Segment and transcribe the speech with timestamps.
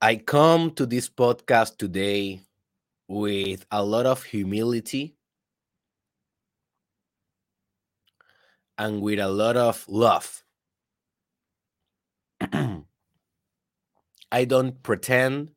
[0.00, 2.42] I come to this podcast today
[3.08, 5.16] with a lot of humility
[8.76, 10.44] and with a lot of love.
[14.30, 15.50] I don't pretend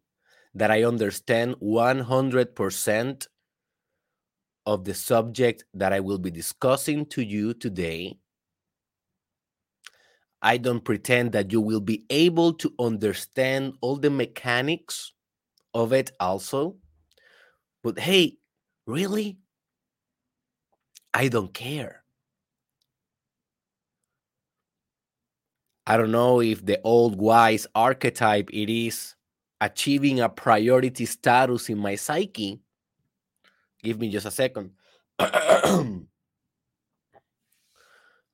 [0.55, 3.27] that I understand 100%
[4.65, 8.17] of the subject that I will be discussing to you today.
[10.41, 15.13] I don't pretend that you will be able to understand all the mechanics
[15.73, 16.77] of it also.
[17.83, 18.37] But hey,
[18.87, 19.37] really?
[21.13, 22.04] I don't care.
[25.85, 29.15] I don't know if the old wise archetype it is
[29.60, 32.61] achieving a priority status in my psyche.
[33.83, 34.71] Give me just a second.
[35.19, 36.03] I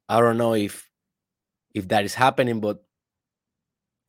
[0.09, 0.86] don't know if
[1.77, 2.83] if that is happening, but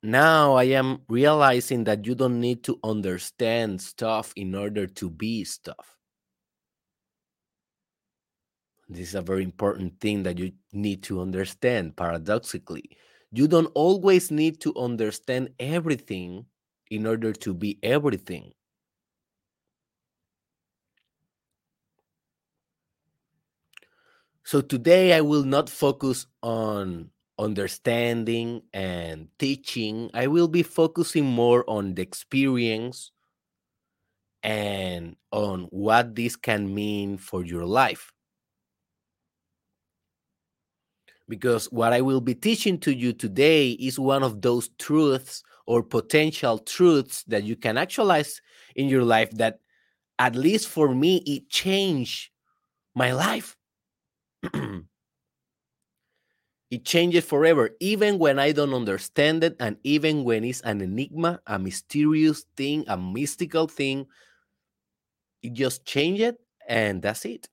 [0.03, 5.45] now I am realizing that you don't need to understand stuff in order to be
[5.45, 5.99] stuff.
[8.89, 12.97] This is a very important thing that you need to understand paradoxically.
[13.33, 16.47] You don't always need to understand everything
[16.91, 18.53] in order to be everything.
[24.45, 30.11] So today I will not focus on understanding and teaching.
[30.15, 33.13] I will be focusing more on the experience
[34.43, 38.13] and on what this can mean for your life.
[41.29, 45.83] Because what I will be teaching to you today is one of those truths or
[45.83, 48.41] potential truths that you can actualize
[48.75, 49.61] in your life that
[50.19, 52.31] at least for me it changed
[52.95, 53.57] my life
[56.71, 61.41] it changes forever even when i don't understand it and even when it's an enigma
[61.47, 64.07] a mysterious thing a mystical thing
[65.43, 66.37] it just change it
[66.69, 67.49] and that's it.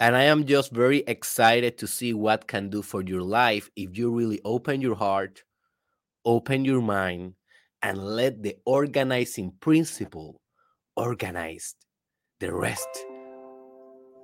[0.00, 3.96] And i am just very excited to see what can do for your life if
[3.96, 5.42] you really open your heart
[6.24, 7.34] open your mind
[7.82, 10.40] and let the organizing principle
[10.96, 11.74] organize
[12.40, 12.88] the rest.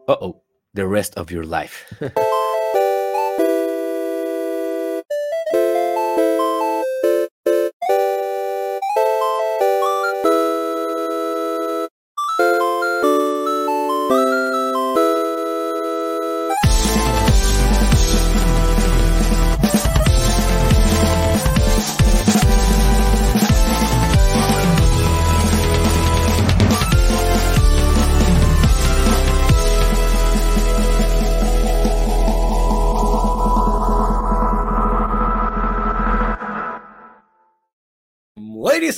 [0.08, 0.43] Uh-oh
[0.74, 1.86] the rest of your life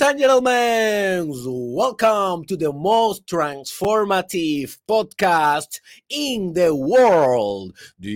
[0.09, 1.31] and gentlemen,
[1.75, 7.73] welcome to the most transformative podcast in the world.
[7.99, 8.07] The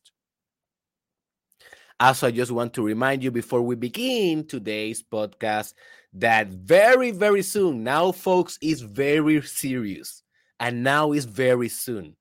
[1.99, 5.73] Also, I just want to remind you before we begin today's podcast
[6.13, 10.23] that very, very soon, now, folks, is very serious,
[10.59, 12.15] and now is very soon.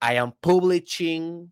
[0.00, 1.50] I am publishing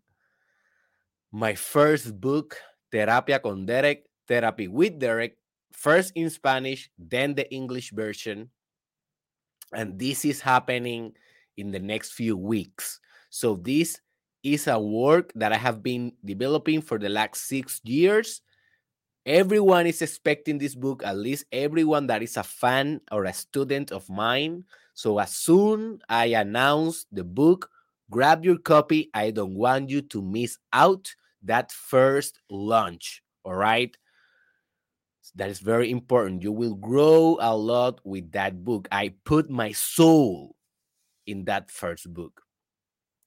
[1.31, 2.55] my first book,
[2.93, 5.37] Terapia con Derek, Therapy with Derek,
[5.71, 8.49] first in Spanish, then the English version.
[9.73, 11.13] And this is happening
[11.57, 12.99] in the next few weeks.
[13.29, 13.99] So, this
[14.43, 18.41] is a work that I have been developing for the last six years.
[19.25, 23.91] Everyone is expecting this book, at least everyone that is a fan or a student
[23.91, 24.65] of mine.
[24.93, 27.69] So, as soon I announce the book,
[28.11, 29.09] grab your copy.
[29.13, 31.09] I don't want you to miss out
[31.41, 33.23] that first launch.
[33.43, 33.95] All right
[35.35, 36.43] that is very important.
[36.43, 38.87] You will grow a lot with that book.
[38.91, 40.55] I put my soul
[41.25, 42.41] in that first book.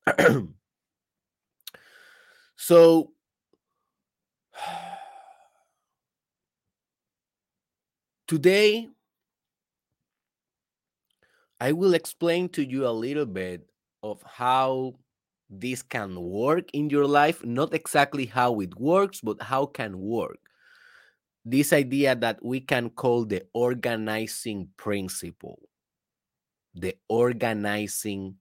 [2.56, 3.12] so,
[8.28, 8.88] today,
[11.58, 13.68] I will explain to you a little bit
[14.02, 14.94] of how
[15.48, 20.40] this can work in your life not exactly how it works but how can work
[21.46, 25.60] this idea that we can call the organizing principle.
[26.74, 28.36] The organizing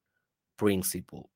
[0.57, 1.29] principle.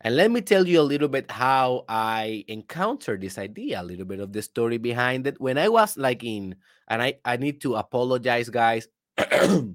[0.00, 4.04] And let me tell you a little bit how i encountered this idea a little
[4.04, 5.40] bit of the story behind it.
[5.40, 6.54] When i was like in
[6.86, 8.86] and i i need to apologize guys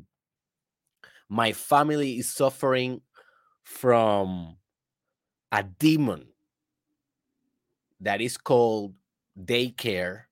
[1.30, 3.02] my family is suffering
[3.64, 4.58] from
[5.52, 6.28] a demon
[8.00, 8.94] that is called
[9.40, 10.24] daycare.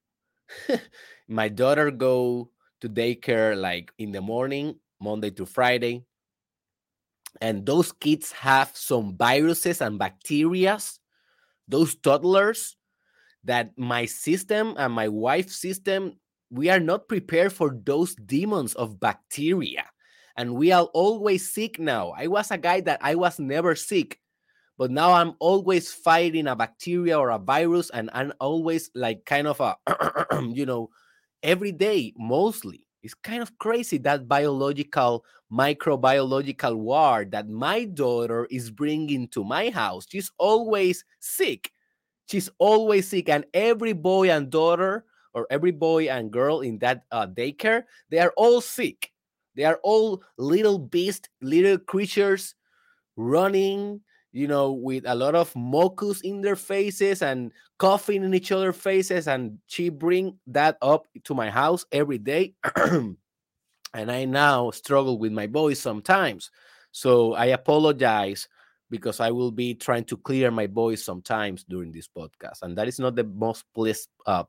[1.28, 2.50] My daughter go
[2.80, 6.04] to daycare like in the morning, Monday to Friday.
[7.40, 10.98] And those kids have some viruses and bacterias,
[11.68, 12.76] those toddlers
[13.44, 16.18] that my system and my wife's system,
[16.50, 19.84] we are not prepared for those demons of bacteria.
[20.36, 22.12] And we are always sick now.
[22.16, 24.19] I was a guy that I was never sick
[24.80, 29.46] but now I'm always fighting a bacteria or a virus, and I'm always like kind
[29.46, 29.76] of a,
[30.54, 30.88] you know,
[31.42, 32.86] every day mostly.
[33.02, 39.68] It's kind of crazy that biological, microbiological war that my daughter is bringing to my
[39.68, 40.06] house.
[40.08, 41.70] She's always sick.
[42.30, 45.04] She's always sick, and every boy and daughter,
[45.34, 49.12] or every boy and girl in that uh, daycare, they are all sick.
[49.56, 52.54] They are all little beasts, little creatures
[53.16, 54.00] running
[54.32, 58.76] you know, with a lot of mucus in their faces and coughing in each other's
[58.76, 59.26] faces.
[59.26, 62.54] And she bring that up to my house every day.
[62.76, 63.16] and
[63.94, 66.50] I now struggle with my voice sometimes.
[66.92, 68.48] So I apologize
[68.88, 72.62] because I will be trying to clear my voice sometimes during this podcast.
[72.62, 74.44] And that is not the most pleasant, uh,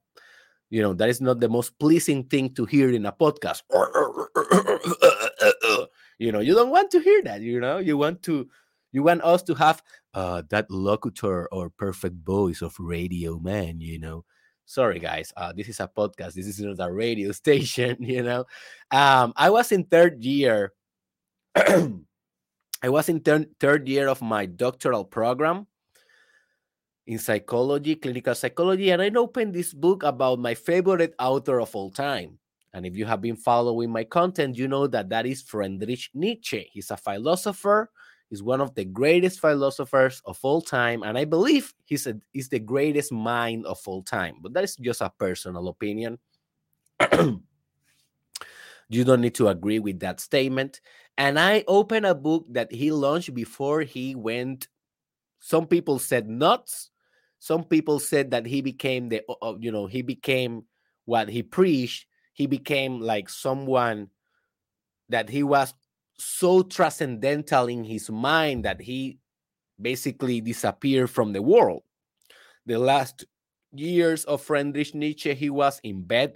[0.69, 3.61] you know, that is not the most pleasing thing to hear in a podcast.
[6.17, 8.47] you know, you don't want to hear that, you know, you want to
[8.91, 9.81] you want us to have
[10.13, 14.25] uh, that locutor or perfect voice of radio man, you know.
[14.65, 15.33] Sorry, guys.
[15.35, 16.33] Uh, this is a podcast.
[16.33, 18.45] This is not a radio station, you know.
[18.91, 20.73] Um, I was in third year.
[21.55, 25.67] I was in thir- third year of my doctoral program
[27.05, 31.91] in psychology, clinical psychology, and I opened this book about my favorite author of all
[31.91, 32.39] time.
[32.73, 36.69] And if you have been following my content, you know that that is Friedrich Nietzsche.
[36.71, 37.91] He's a philosopher,
[38.31, 42.47] He's one of the greatest philosophers of all time, and I believe he's a, he's
[42.47, 44.37] the greatest mind of all time.
[44.41, 46.17] But that is just a personal opinion.
[48.87, 50.79] you don't need to agree with that statement.
[51.17, 54.69] And I opened a book that he launched before he went.
[55.41, 56.89] Some people said nuts.
[57.39, 59.23] Some people said that he became the,
[59.59, 60.63] you know, he became
[61.03, 62.05] what he preached.
[62.31, 64.07] He became like someone
[65.09, 65.73] that he was
[66.21, 69.19] so transcendental in his mind that he
[69.79, 71.83] basically disappeared from the world.
[72.65, 73.25] The last
[73.73, 76.35] years of Friedrich Nietzsche, he was in bed,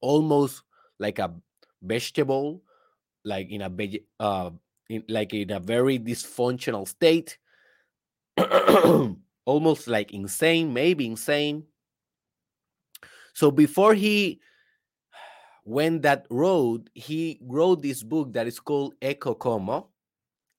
[0.00, 0.62] almost
[0.98, 1.34] like a
[1.82, 2.62] vegetable,
[3.24, 3.70] like in a
[4.20, 4.50] uh,
[4.88, 7.38] in, like in a very dysfunctional state,
[9.44, 11.64] almost like insane, maybe insane.
[13.34, 14.40] So before he
[15.66, 19.88] when that wrote, he wrote this book that is called Ecce Homo,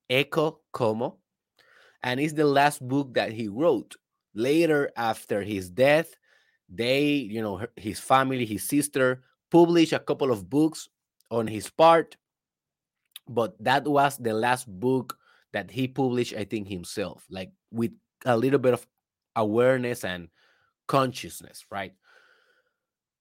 [0.09, 1.15] Ecce Homo,
[2.03, 3.95] and it's the last book that he wrote.
[4.35, 6.13] Later, after his death,
[6.67, 10.89] they, you know, his family, his sister, published a couple of books
[11.31, 12.17] on his part,
[13.29, 15.17] but that was the last book
[15.53, 17.93] that he published, I think, himself, like with
[18.25, 18.85] a little bit of
[19.37, 20.27] awareness and
[20.85, 21.93] consciousness, right?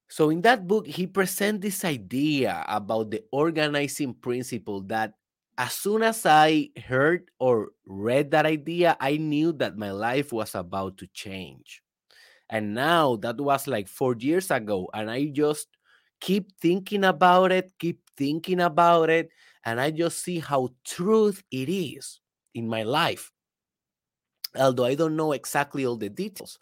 [0.09, 5.15] So in that book, he presents this idea about the organizing principle that
[5.59, 10.55] as soon as I heard or read that idea, I knew that my life was
[10.55, 11.83] about to change.
[12.49, 14.89] And now that was like four years ago.
[14.95, 15.67] And I just
[16.21, 19.31] keep thinking about it, keep thinking about it.
[19.65, 22.21] And I just see how truth it is
[22.55, 23.33] in my life.
[24.55, 26.59] Although I don't know exactly all the details.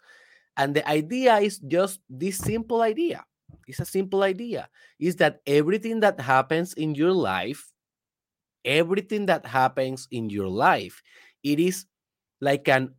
[0.57, 3.23] And the idea is just this simple idea
[3.67, 4.69] it's a simple idea.
[4.99, 7.71] Is that everything that happens in your life,
[8.63, 11.01] everything that happens in your life,
[11.43, 11.85] it is
[12.41, 12.93] like an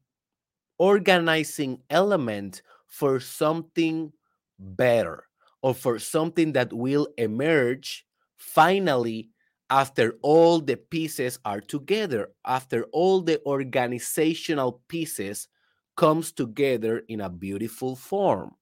[0.79, 4.13] organizing element for something
[4.59, 5.25] better
[5.63, 9.31] or for something that will emerge finally
[9.71, 15.49] after all the pieces are together, after all the organizational pieces
[15.97, 18.55] comes together in a beautiful form.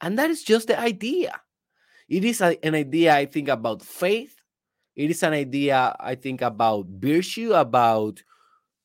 [0.00, 1.40] And that is just the idea.
[2.08, 4.34] It is a, an idea, I think, about faith.
[4.96, 8.22] It is an idea, I think, about virtue, about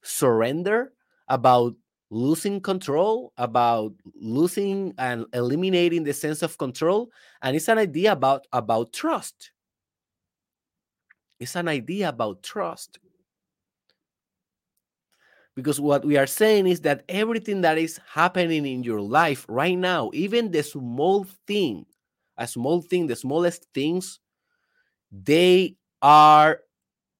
[0.03, 0.93] surrender,
[1.27, 1.75] about
[2.11, 7.09] losing control, about losing and eliminating the sense of control.
[7.41, 9.51] And it's an idea about, about trust.
[11.39, 12.99] It's an idea about trust.
[15.55, 19.77] Because what we are saying is that everything that is happening in your life right
[19.77, 21.85] now, even the small thing,
[22.37, 24.19] a small thing, the smallest things,
[25.11, 26.61] they are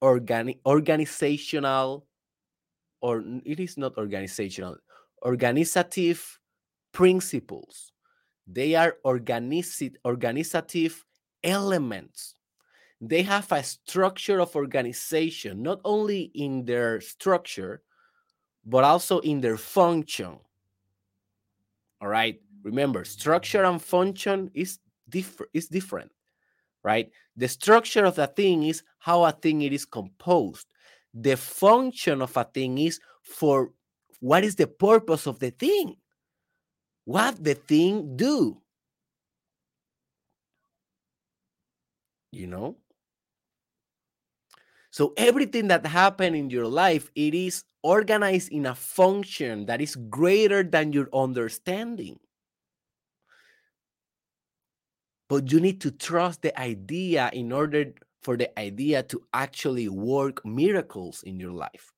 [0.02, 2.06] organic, organizational,
[3.00, 4.76] or it is not organizational,
[5.22, 6.38] organizative
[6.92, 7.92] principles.
[8.46, 11.04] They are organic, organizative
[11.42, 12.34] elements
[13.00, 17.82] they have a structure of organization, not only in their structure,
[18.66, 20.36] but also in their function.
[22.00, 22.40] All right.
[22.62, 25.50] Remember, structure and function is different.
[25.54, 26.10] Is different,
[26.82, 27.10] right?
[27.36, 30.66] The structure of a thing is how a thing it is composed.
[31.14, 33.70] The function of a thing is for
[34.20, 35.96] what is the purpose of the thing,
[37.04, 38.60] what the thing do.
[42.32, 42.76] You know,
[44.90, 49.94] so everything that happened in your life, it is organized in a function that is
[50.10, 52.18] greater than your understanding.
[55.28, 60.44] But you need to trust the idea in order for the idea to actually work
[60.44, 61.92] miracles in your life.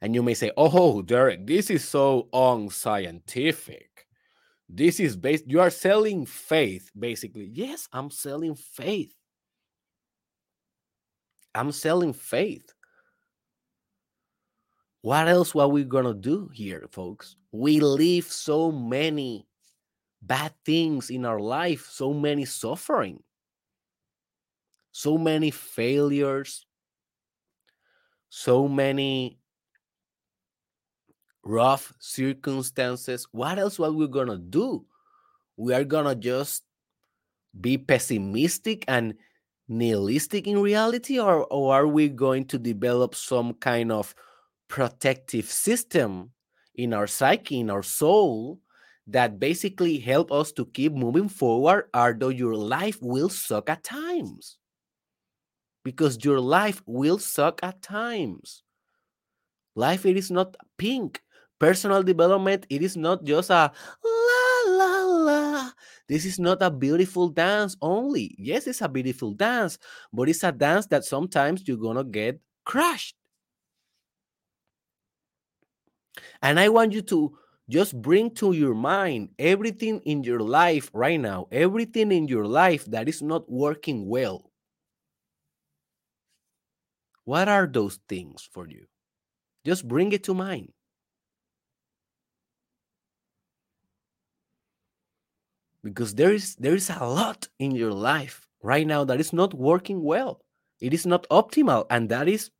[0.00, 4.06] And you may say, oh, Derek, this is so unscientific.
[4.68, 7.50] This is based, you are selling faith, basically.
[7.52, 9.14] Yes, I'm selling faith.
[11.54, 12.75] I'm selling faith.
[15.06, 17.36] What else are we gonna do here, folks?
[17.52, 19.46] We live so many
[20.20, 23.22] bad things in our life, so many suffering,
[24.90, 26.66] so many failures,
[28.30, 29.38] so many
[31.44, 33.28] rough circumstances.
[33.30, 34.86] What else are we gonna do?
[35.56, 36.64] We are gonna just
[37.60, 39.14] be pessimistic and
[39.68, 44.12] nihilistic in reality or, or are we going to develop some kind of
[44.68, 46.30] protective system
[46.74, 48.60] in our psyche in our soul
[49.06, 54.58] that basically help us to keep moving forward although your life will suck at times
[55.84, 58.62] because your life will suck at times
[59.74, 61.22] life it is not pink
[61.58, 63.70] personal development it is not just a
[64.04, 65.70] la la la
[66.08, 68.34] this is not a beautiful dance only.
[68.38, 69.78] Yes, it's a beautiful dance,
[70.12, 73.16] but it's a dance that sometimes you're to get crushed.
[76.42, 81.20] And I want you to just bring to your mind everything in your life right
[81.20, 84.50] now, everything in your life that is not working well.
[87.24, 88.86] What are those things for you?
[89.64, 90.72] Just bring it to mind.
[95.86, 99.54] because there is there is a lot in your life right now that is not
[99.54, 100.40] working well
[100.80, 102.50] it is not optimal and that is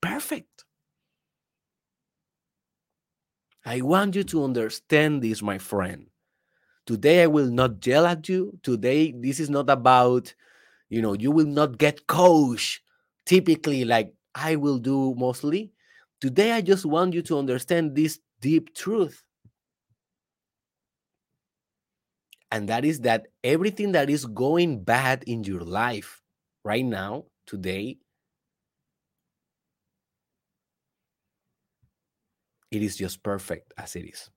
[0.00, 0.55] perfect
[3.66, 6.06] i want you to understand this my friend.
[6.86, 8.58] Today i will not yell at you.
[8.62, 10.32] Today this is not about
[10.88, 12.80] you know you will not get coach
[13.26, 15.72] typically like i will do mostly.
[16.20, 19.22] Today i just want you to understand this deep truth.
[22.52, 26.22] And that is that everything that is going bad in your life
[26.64, 27.98] right now, today,
[32.76, 34.30] it is just perfect as it is.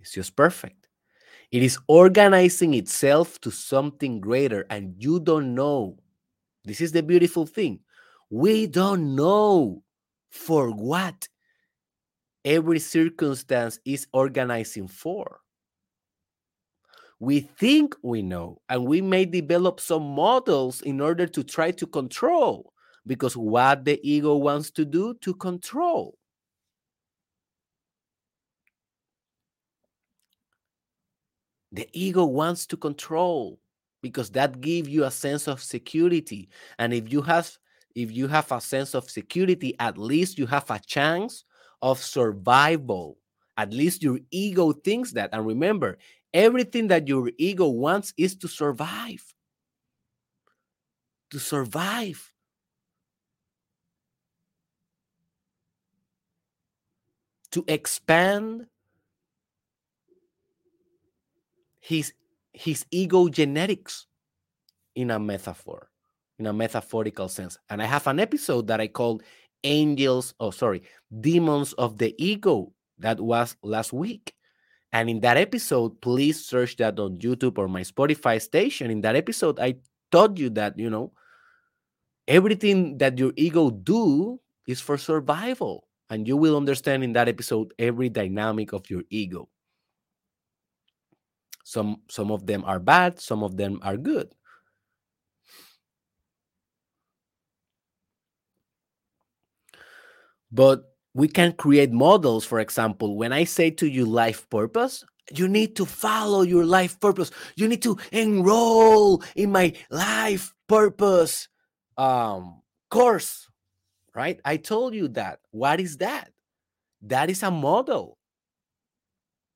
[0.00, 0.88] It's just perfect.
[1.50, 5.98] It is organizing itself to something greater, and you don't know.
[6.64, 7.80] This is the beautiful thing.
[8.30, 9.82] We don't know
[10.30, 11.28] for what
[12.44, 15.42] every circumstance is organizing for
[17.22, 21.86] we think we know, and we may develop some models in order to try to
[21.86, 22.72] control,
[23.06, 26.18] because what the ego wants to do to control.
[31.72, 33.58] The ego wants to control
[34.02, 36.48] because that gives you a sense of security.
[36.78, 37.50] And if you have
[37.94, 41.44] if you have a sense of security, at least you have a chance
[41.82, 43.18] of survival
[43.58, 45.30] At least your ego thinks that.
[45.32, 45.98] And remember,
[46.32, 49.22] everything that your ego wants is to survive.
[51.30, 52.32] To survive.
[57.52, 58.66] To expand
[61.82, 62.14] his
[62.54, 64.06] his ego genetics
[64.94, 65.90] in a metaphor,
[66.38, 67.58] in a metaphorical sense.
[67.68, 69.22] And I have an episode that I called
[69.64, 70.82] Angels, oh, sorry,
[71.20, 74.34] Demons of the Ego that was last week.
[74.92, 78.90] And in that episode, please search that on YouTube or my Spotify station.
[78.90, 79.76] In that episode, I
[80.10, 81.12] told you that, you know,
[82.28, 85.88] everything that your ego do is for survival.
[86.10, 89.48] And you will understand in that episode every dynamic of your ego.
[91.62, 94.34] Some some of them are bad, some of them are good.
[100.50, 102.44] But we can create models.
[102.44, 105.04] For example, when I say to you life purpose,
[105.34, 107.30] you need to follow your life purpose.
[107.56, 111.48] You need to enroll in my life purpose
[111.96, 113.48] um, course,
[114.14, 114.40] right?
[114.44, 115.40] I told you that.
[115.50, 116.30] What is that?
[117.02, 118.18] That is a model.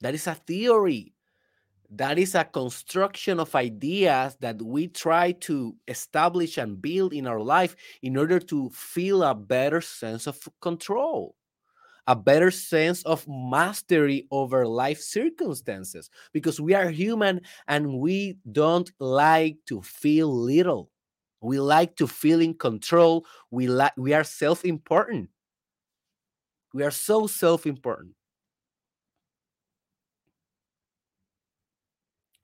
[0.00, 1.15] That is a theory
[1.90, 7.40] that is a construction of ideas that we try to establish and build in our
[7.40, 11.34] life in order to feel a better sense of control
[12.06, 18.90] a better sense of mastery over life circumstances because we are human and we don't
[19.00, 20.90] like to feel little.
[21.40, 23.26] We like to feel in control.
[23.50, 25.30] We like we are self-important.
[26.72, 28.15] We are so self-important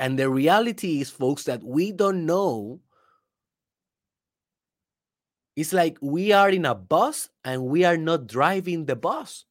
[0.02, 2.80] And the reality is, folks, that we don't know.
[5.54, 9.44] It's like we are in a bus and we are not driving the bus.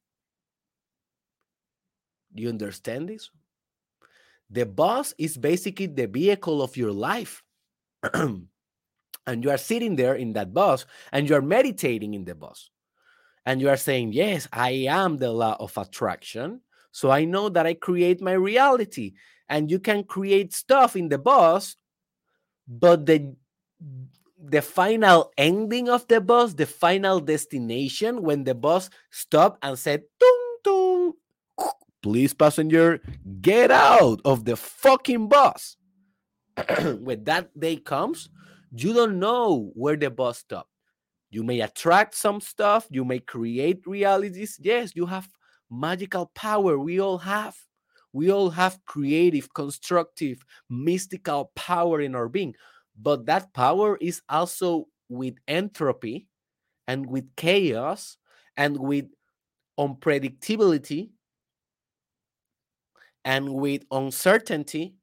[2.34, 3.30] Do you understand this?
[4.50, 7.42] The bus is basically the vehicle of your life.
[8.12, 8.44] and
[9.26, 12.68] you are sitting there in that bus and you are meditating in the bus.
[13.46, 16.60] And you are saying, Yes, I am the law of attraction.
[16.90, 19.14] So I know that I create my reality
[19.52, 21.76] and you can create stuff in the bus
[22.66, 23.36] but the
[24.42, 30.02] the final ending of the bus the final destination when the bus stopped and said
[30.18, 31.12] tung tung
[32.02, 32.98] please passenger
[33.40, 35.76] get out of the fucking bus.
[37.00, 38.28] When that day comes
[38.74, 40.70] you don't know where the bus stopped.
[41.30, 44.58] You may attract some stuff you may create realities.
[44.60, 45.28] Yes you have
[45.70, 47.56] magical power we all have
[48.12, 52.54] we all have creative, constructive, mystical power in our being,
[52.96, 56.28] but that power is also with entropy
[56.88, 58.18] and with chaos
[58.56, 59.06] and with
[59.78, 61.10] unpredictability
[63.24, 64.94] and with uncertainty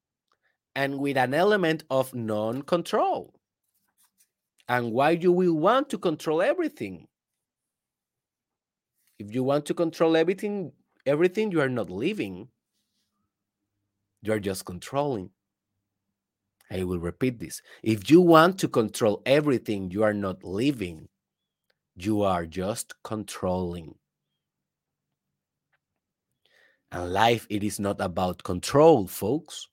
[0.76, 3.34] and with an element of non control.
[4.70, 7.10] And why you will want to control everything?
[9.20, 10.74] If you want to control everything,
[11.06, 12.50] everything you are not living.
[14.22, 15.30] You're just controlling.
[16.72, 17.62] I will repeat this.
[17.82, 21.08] If you want to control everything, you are not living.
[21.96, 23.96] You are just controlling.
[26.92, 29.68] And life, it is not about control, folks.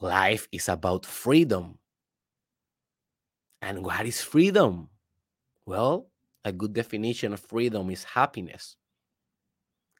[0.00, 1.78] Life is about freedom.
[3.60, 4.88] And what is freedom?
[5.66, 6.08] Well,
[6.44, 8.76] a good definition of freedom is happiness.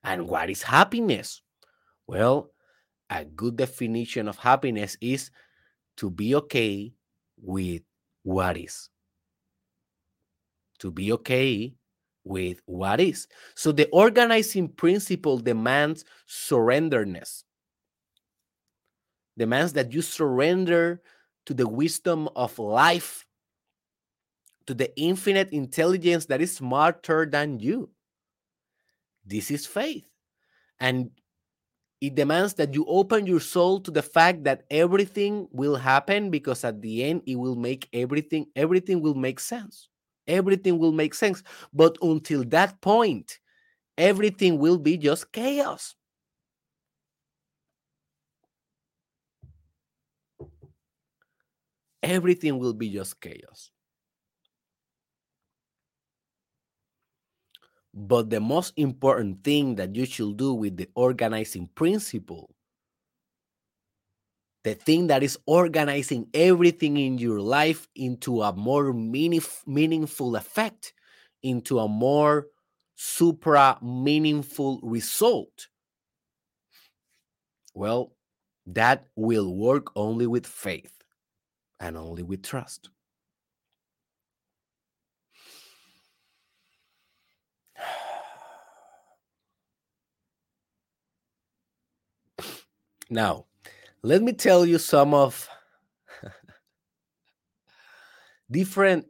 [0.04, 1.42] And what is happiness?
[2.08, 2.50] Well,
[3.10, 5.30] a good definition of happiness is
[5.98, 6.94] to be okay
[7.40, 7.82] with
[8.22, 8.88] what is.
[10.80, 11.74] To be okay
[12.24, 13.28] with what is.
[13.54, 17.44] So the organizing principle demands surrenderness,
[19.36, 21.02] demands that you surrender
[21.46, 23.26] to the wisdom of life,
[24.66, 27.90] to the infinite intelligence that is smarter than you.
[29.26, 30.04] This is faith.
[30.80, 31.10] And
[32.00, 36.64] it demands that you open your soul to the fact that everything will happen because
[36.64, 39.88] at the end it will make everything everything will make sense.
[40.28, 41.42] Everything will make sense.
[41.72, 43.38] But until that point
[43.98, 45.94] everything will be just chaos.
[52.02, 53.70] Everything will be just chaos
[58.00, 62.54] But the most important thing that you should do with the organizing principle,
[64.62, 70.94] the thing that is organizing everything in your life into a more meaningful effect,
[71.42, 72.46] into a more
[72.94, 75.66] supra meaningful result?
[77.74, 78.12] Well,
[78.66, 81.02] that will work only with faith
[81.80, 82.90] and only with trust.
[93.10, 93.46] Now,
[94.02, 95.48] let me tell you some of
[98.50, 99.06] different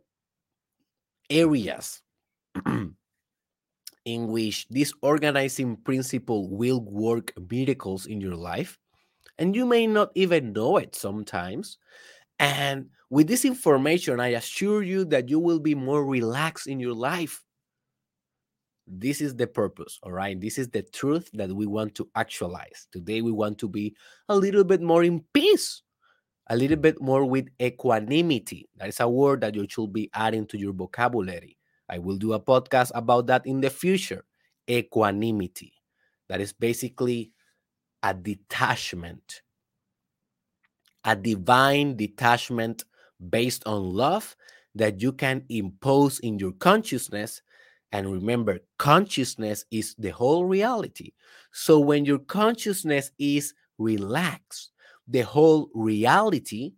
[1.31, 2.03] areas
[4.05, 8.79] in which this organizing principle will work miracles in your life.
[9.39, 11.79] And you may not even know it sometimes.
[12.39, 16.95] And with this information, I assure you that you will be more relaxed in your
[16.95, 17.43] life.
[18.91, 20.41] This is the purpose, all right?
[20.41, 22.89] This is the truth that we want to actualize.
[22.91, 23.95] Today, we want to be
[24.29, 25.83] a little bit more in peace,
[26.49, 28.69] a little bit more with equanimity.
[28.77, 31.59] That is a word that you should be adding to your vocabulary.
[31.89, 34.25] I will do a podcast about that in the future.
[34.69, 35.73] Equanimity.
[36.29, 37.33] That is basically
[38.03, 39.43] a detachment,
[41.05, 42.85] a divine detachment
[43.31, 44.37] based on love
[44.75, 47.43] that you can impose in your consciousness.
[47.93, 51.13] And remember, consciousness is the whole reality.
[51.53, 54.73] So when your consciousness is relaxed,
[55.07, 56.73] the whole reality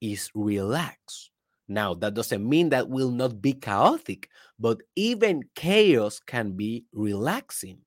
[0.00, 1.30] is relaxed.
[1.66, 7.78] Now, that doesn't mean that will not be chaotic, but even chaos can be relaxing.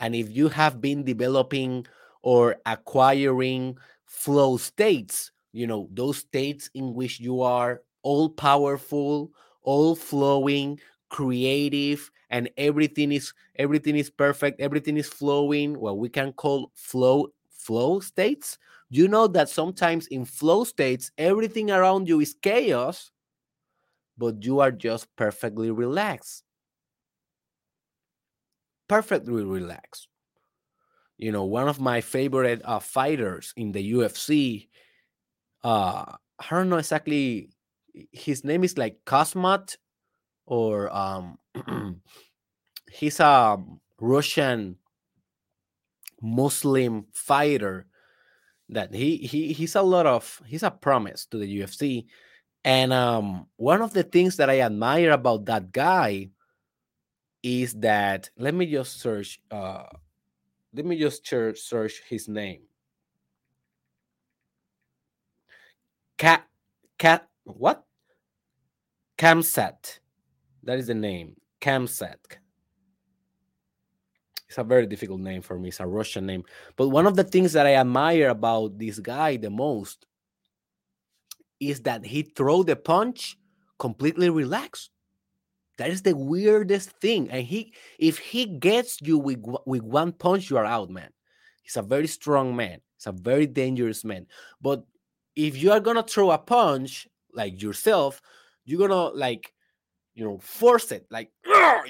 [0.00, 1.86] And if you have been developing
[2.22, 9.30] or acquiring flow states, you know, those states in which you are all powerful,
[9.62, 16.32] all flowing, creative, and everything is everything is perfect, everything is flowing, what we can
[16.32, 18.58] call flow flow states
[18.94, 23.10] you know that sometimes in flow states, everything around you is chaos,
[24.18, 26.44] but you are just perfectly relaxed.
[28.86, 30.08] Perfectly relaxed.
[31.16, 34.68] You know, one of my favorite uh, fighters in the UFC,
[35.64, 36.04] uh,
[36.38, 37.50] I don't know exactly,
[38.12, 39.76] his name is like Khamzat,
[40.46, 41.38] or um,
[42.90, 43.62] he's a
[44.00, 44.76] Russian
[46.20, 47.86] Muslim fighter
[48.68, 52.06] that he he he's a lot of he's a promise to the UFC.
[52.64, 56.30] And um, one of the things that I admire about that guy
[57.42, 59.82] is that let me just search uh
[60.74, 62.62] let me just search, search his name.
[66.16, 66.46] Cat
[66.98, 67.84] cat what?
[69.18, 69.98] Khamzat.
[70.64, 71.36] That is the name.
[71.60, 72.16] Khamzat.
[74.48, 75.68] It's a very difficult name for me.
[75.68, 76.44] It's a Russian name.
[76.76, 80.06] But one of the things that I admire about this guy the most
[81.58, 83.38] is that he throw the punch
[83.78, 84.90] completely relaxed.
[85.78, 87.30] That is the weirdest thing.
[87.30, 91.10] And he, if he gets you with with one punch, you are out, man.
[91.62, 92.80] He's a very strong man.
[92.98, 94.26] He's a very dangerous man.
[94.60, 94.84] But
[95.34, 98.20] if you are gonna throw a punch like yourself,
[98.64, 99.52] you're gonna like
[100.14, 101.30] you know force it like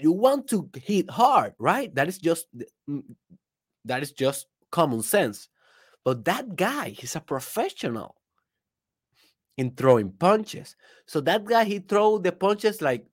[0.00, 1.94] you want to hit hard right?
[1.94, 2.46] That is just
[2.88, 3.02] mm,
[3.84, 5.48] that is just common sense.
[6.04, 8.16] But that guy he's a professional
[9.56, 10.76] in throwing punches.
[11.06, 13.06] So that guy he throw the punches like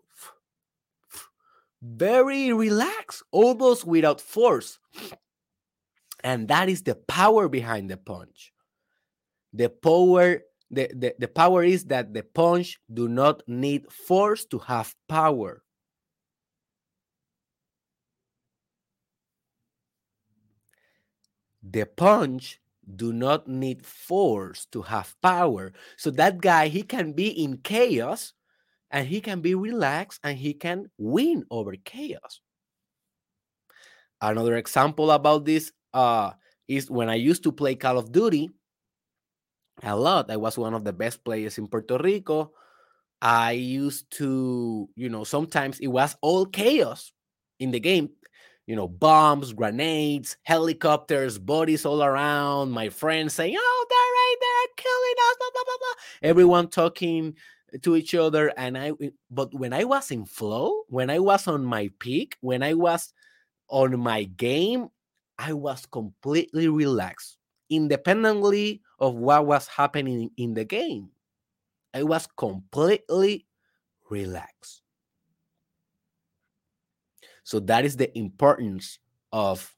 [1.82, 4.80] very relaxed almost without force.
[6.24, 8.52] And that is the power behind the punch.
[9.54, 14.60] The power the, the, the power is that the punch do not need force to
[14.60, 15.64] have power.
[21.64, 22.60] The punch
[22.96, 25.74] do not need force to have power.
[25.98, 28.34] So that guy, he can be in chaos
[28.92, 32.42] and he can be relaxed and he can win over chaos.
[34.22, 36.32] Another example about this uh,
[36.68, 38.50] is when I used to play Call of Duty,
[39.84, 40.32] a lot.
[40.32, 42.54] I was one of the best players in Puerto Rico.
[43.22, 47.12] I used to, you know, sometimes it was all chaos
[47.60, 48.10] in the game.
[48.68, 52.70] You know, bombs, grenades, helicopters, bodies all around.
[52.70, 56.30] My friends saying, "Oh, they're right there, killing us!" Blah blah blah.
[56.30, 57.36] Everyone talking
[57.82, 58.92] to each other, and I.
[59.02, 62.76] Eh, but when I was in flow, when I was on my peak, when I
[62.76, 63.12] was
[63.70, 64.90] on my game,
[65.40, 67.39] I was completely relaxed
[67.70, 71.10] independently of what was happening in the game.
[71.94, 73.46] I was completely
[74.10, 74.82] relaxed.
[77.44, 79.00] So that is the importance
[79.32, 79.76] of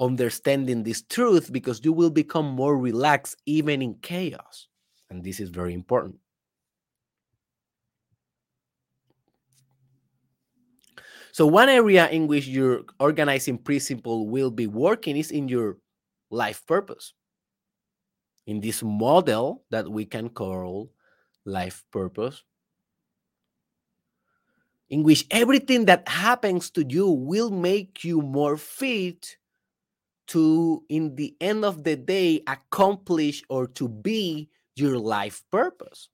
[0.00, 4.68] understanding this truth because you will become more relaxed even in chaos.
[5.10, 6.16] And this is very important.
[11.32, 15.78] So one area in which your organizing principle will be working is in your
[16.34, 17.14] life purpose.
[18.46, 20.90] In this model that we can call
[21.46, 22.42] life purpose,
[24.90, 29.38] in which everything that happens to you will make you more fit
[30.26, 36.08] to, in the end of the day, accomplish or to be your life purpose.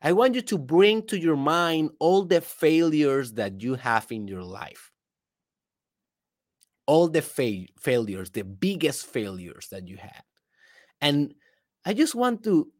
[0.00, 4.28] I want you to bring to your mind all the failures that you have in
[4.28, 4.93] your life.
[6.86, 10.22] All the fa- failures, the biggest failures that you had.
[11.00, 11.34] And
[11.84, 12.70] I just want to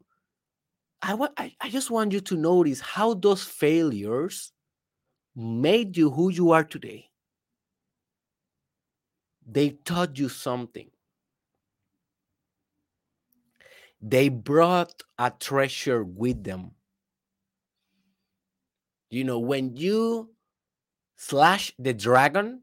[1.03, 4.53] I want I, I just want you to notice how those failures
[5.37, 7.11] made you who you are today.
[9.47, 10.91] They taught you something.
[14.01, 16.77] They brought a treasure with them
[19.15, 20.31] you know, when you
[21.17, 22.63] slash the dragon,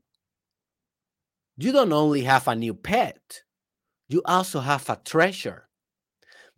[1.64, 3.44] you don't only have a new pet,
[4.08, 5.68] you also have a treasure.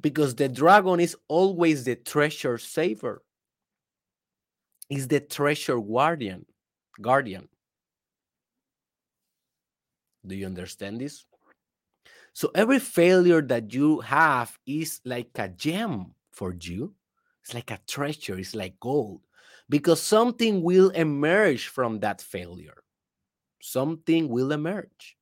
[0.02, 3.24] Because the dragon is always the treasure saver.
[4.90, 6.46] Is the treasure guardian
[7.02, 7.48] guardian.
[10.26, 11.26] Do you understand this?
[12.34, 16.94] So every failure that you have is like a gem for you.
[17.44, 19.22] It's like a treasure it's like gold.
[19.70, 22.83] Because something will emerge from that failure.
[23.64, 25.16] Something will emerge.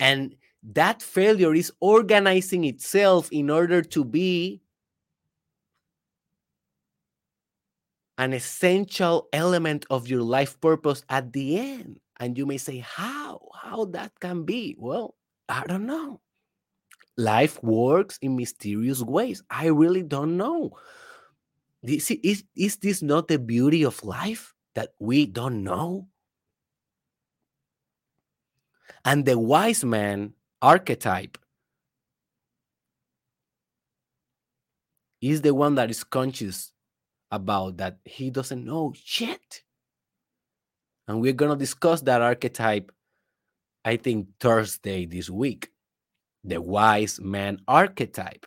[0.00, 0.34] And
[0.74, 4.60] that failure is organizing itself in order to be
[8.18, 12.00] an essential element of your life purpose at the end.
[12.18, 13.40] And you may say, How?
[13.54, 14.74] How that can be?
[14.76, 15.14] Well,
[15.48, 16.20] I don't know.
[17.16, 19.44] Life works in mysterious ways.
[19.48, 20.72] I really don't know.
[21.84, 26.08] Is, is, is this not the beauty of life that we don't know?
[29.04, 31.38] And the wise man archetype
[35.20, 36.72] is the one that is conscious
[37.30, 39.62] about that he doesn't know shit.
[41.06, 42.92] And we're going to discuss that archetype,
[43.84, 45.70] I think, Thursday this week.
[46.44, 48.46] The wise man archetype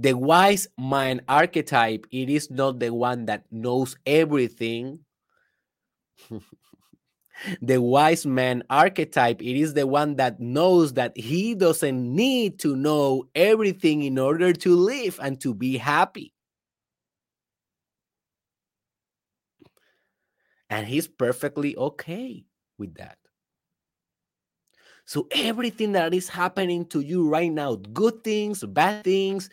[0.00, 5.00] the wise man archetype it is not the one that knows everything
[7.62, 9.42] the wise man archetype.
[9.42, 14.52] It is the one that knows that he doesn't need to know everything in order
[14.52, 16.32] to live and to be happy.
[20.68, 22.44] And he's perfectly okay
[22.78, 23.18] with that.
[25.10, 29.50] So everything that is happening to you right now good things bad things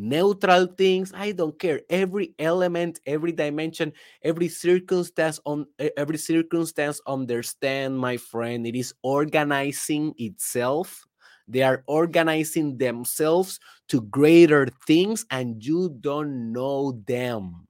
[0.00, 1.82] neutral things i don't care.
[1.90, 10.14] Every element every dimension every circumstance on every circumstance understand my friend it is organizing
[10.16, 11.04] itself.
[11.46, 13.58] They are organizing themselves
[13.88, 17.66] to greater things and you don't know them.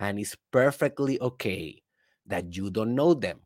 [0.00, 1.82] And it's perfectly okay
[2.26, 3.40] that you don't know them.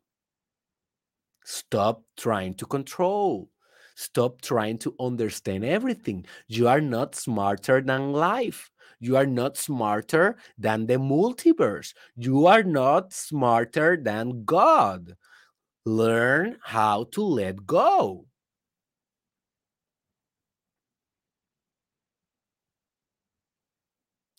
[1.44, 3.48] Stop trying to control
[3.94, 6.26] Stop trying to understand everything.
[6.48, 8.70] You are not smarter than life.
[9.00, 11.92] You are not smarter than the multiverse.
[12.16, 15.16] You are not smarter than God.
[15.84, 18.26] Learn how to let go.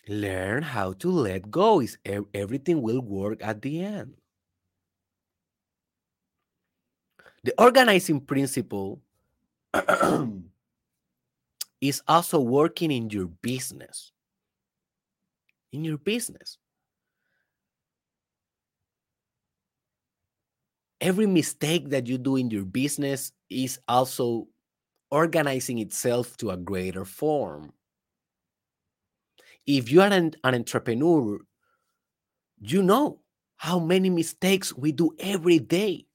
[0.07, 1.81] Learn how to let go.
[1.81, 1.97] Is
[2.33, 4.15] everything will work at the end.
[7.43, 9.02] The organizing principle
[11.81, 14.11] is also working in your business.
[15.71, 16.57] In your business.
[21.01, 24.47] Every mistake that you do in your business is also
[25.11, 27.73] organizing itself to a greater form.
[29.65, 31.39] If you are an, an entrepreneur,
[32.61, 33.19] you know
[33.57, 36.05] how many mistakes we do every day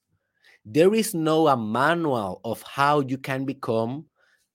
[0.70, 4.04] there is no a manual of how you can become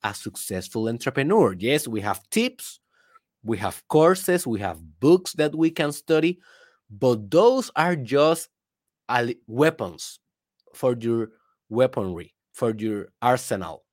[0.04, 1.56] a successful entrepreneur.
[1.58, 2.80] Yes, we have tips,
[3.44, 6.40] we have courses, we have books that we can study,
[6.90, 8.50] but those are just
[9.48, 10.20] weapons
[10.76, 11.32] for your
[11.70, 13.84] weaponry, for your arsenal.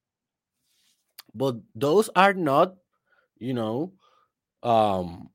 [1.35, 2.75] But those are not,
[3.39, 3.93] you know,
[4.63, 5.31] um,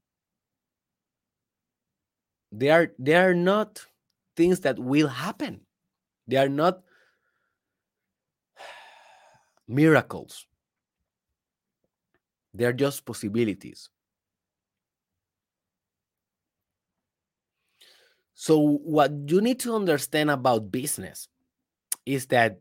[2.51, 3.83] they are they are not
[4.35, 5.61] things that will happen
[6.27, 6.81] they are not
[9.67, 10.45] miracles,
[12.53, 13.89] they are just possibilities.
[18.33, 21.29] So, what you need to understand about business
[22.05, 22.59] is that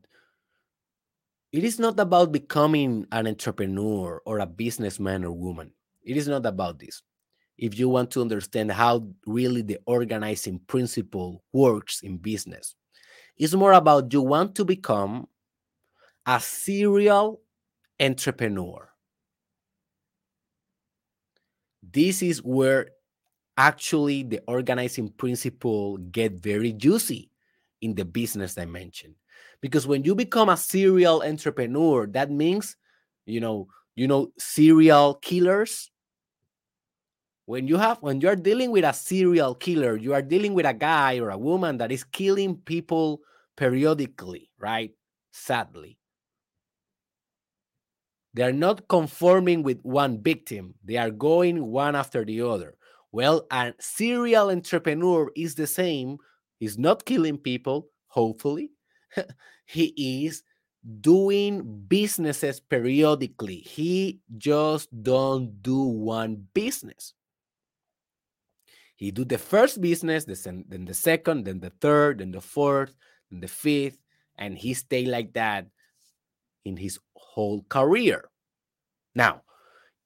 [1.53, 5.73] it is not about becoming an entrepreneur or a businessman or woman.
[6.03, 7.03] It is not about this.
[7.59, 12.75] If you want to understand how really the organizing principle works in business,
[13.39, 15.29] it's more about you want to become
[16.27, 17.41] a serial
[18.01, 18.89] entrepreneur.
[21.83, 22.91] This is where
[23.57, 27.31] actually the organizing principle get very juicy
[27.81, 29.15] in the business dimension
[29.61, 32.77] because when you become a serial entrepreneur that means
[33.27, 35.91] you know you know serial killers
[37.47, 40.75] when you have when you're dealing with a serial killer you are dealing with a
[40.75, 43.21] guy or a woman that is killing people
[43.57, 44.93] periodically right
[45.33, 45.99] sadly
[48.33, 52.77] they are not conforming with one victim they are going one after the other
[53.15, 56.19] well, a serial entrepreneur is the same.
[56.59, 58.73] He's not killing people, hopefully.
[59.67, 60.43] he is
[61.01, 63.59] doing businesses periodically.
[63.59, 67.15] He just don't do one business.
[68.97, 72.95] He do the first business, then the second, then the third, then the fourth,
[73.31, 73.99] then the fifth,
[74.37, 75.67] and he stay like that
[76.65, 78.31] in his whole career.
[79.15, 79.43] Now,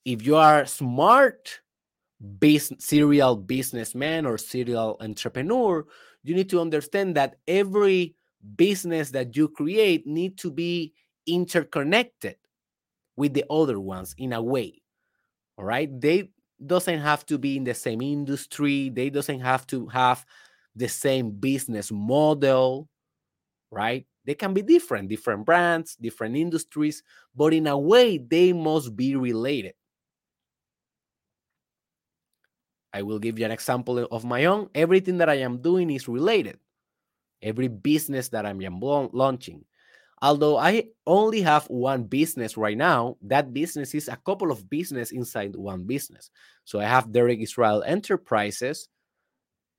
[0.05, 1.61] if you are smart
[2.39, 5.85] business, serial businessman or serial entrepreneur,
[6.25, 8.15] you need to understand that every
[8.57, 10.95] business that you create need to be
[11.27, 12.37] interconnected
[13.17, 14.81] with the other ones in a way.
[15.59, 16.31] All right, they
[16.65, 18.89] doesn't have to be in the same industry.
[18.89, 20.25] They doesn't have to have
[20.75, 22.89] the same business model,
[23.71, 24.07] right?
[24.25, 27.03] They can be different, different brands, different industries,
[27.35, 29.75] but in a way they must be related.
[32.93, 34.71] I will give you an example of my own.
[34.75, 36.59] Everything that I am doing is related.
[37.43, 38.61] Every business that I'm
[39.13, 39.65] launching.
[40.21, 45.13] Although I only have one business right now, that business is a couple of business
[45.13, 46.31] inside one business.
[46.65, 48.89] So I have Derek Israel Enterprises.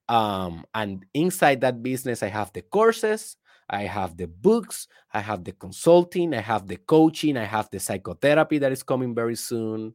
[0.08, 3.38] Um, and inside that business, I have the courses,
[3.69, 7.80] I have the books, I have the consulting, I have the coaching, I have the
[7.80, 9.93] psychotherapy that is coming very soon.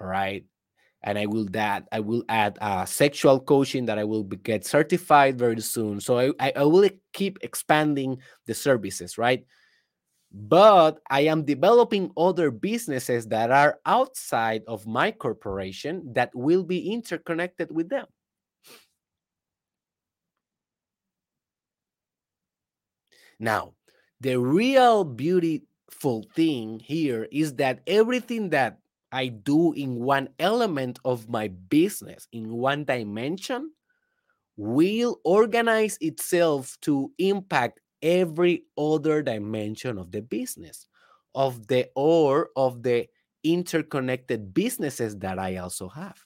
[0.00, 0.44] All right
[1.02, 4.66] and I will that I will add uh, sexual coaching that I will be, get
[4.66, 6.00] certified very soon.
[6.00, 9.44] So I, I, I will keep expanding the services, right?
[10.32, 16.92] But I am developing other businesses that are outside of my corporation that will be
[16.92, 18.06] interconnected with them.
[23.40, 23.72] Now,
[24.20, 28.78] the real beautiful thing here is that everything that
[29.12, 33.72] I do in one element of my business, in one dimension,
[34.56, 40.86] will organize itself to impact every other dimension of the business,
[41.34, 43.06] of the or of the
[43.42, 46.18] interconnected businesses that I also have.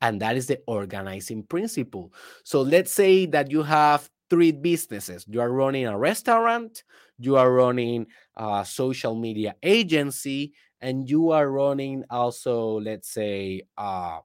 [0.00, 2.12] And that is the organizing principle.
[2.44, 5.24] So let's say that you have three businesses.
[5.28, 6.84] You are running a restaurant,
[7.18, 8.06] you are running
[8.36, 14.20] a social media agency, and you are running also, let's say, uh,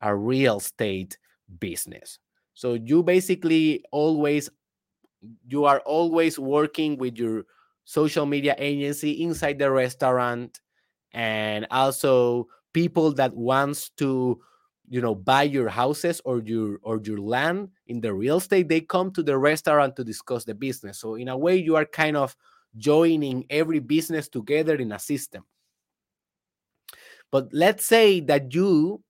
[0.00, 1.18] a real estate
[1.60, 2.18] business.
[2.54, 4.50] So you basically always
[5.48, 7.44] you are always working with your
[7.84, 10.60] social media agency inside the restaurant
[11.12, 14.40] and also people that wants to
[14.88, 18.80] you know buy your houses or your or your land in the real estate they
[18.80, 22.16] come to the restaurant to discuss the business so in a way you are kind
[22.16, 22.36] of
[22.76, 25.44] joining every business together in a system
[27.30, 29.02] but let's say that you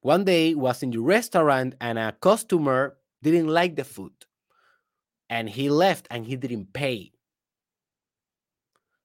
[0.00, 4.12] one day was in your restaurant and a customer didn't like the food
[5.30, 7.10] and he left and he didn't pay.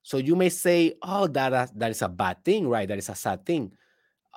[0.03, 2.87] So you may say, oh, that, that is a bad thing, right?
[2.87, 3.71] That is a sad thing.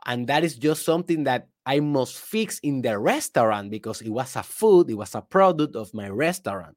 [0.06, 4.36] And that is just something that I must fix in the restaurant because it was
[4.36, 6.76] a food, it was a product of my restaurant.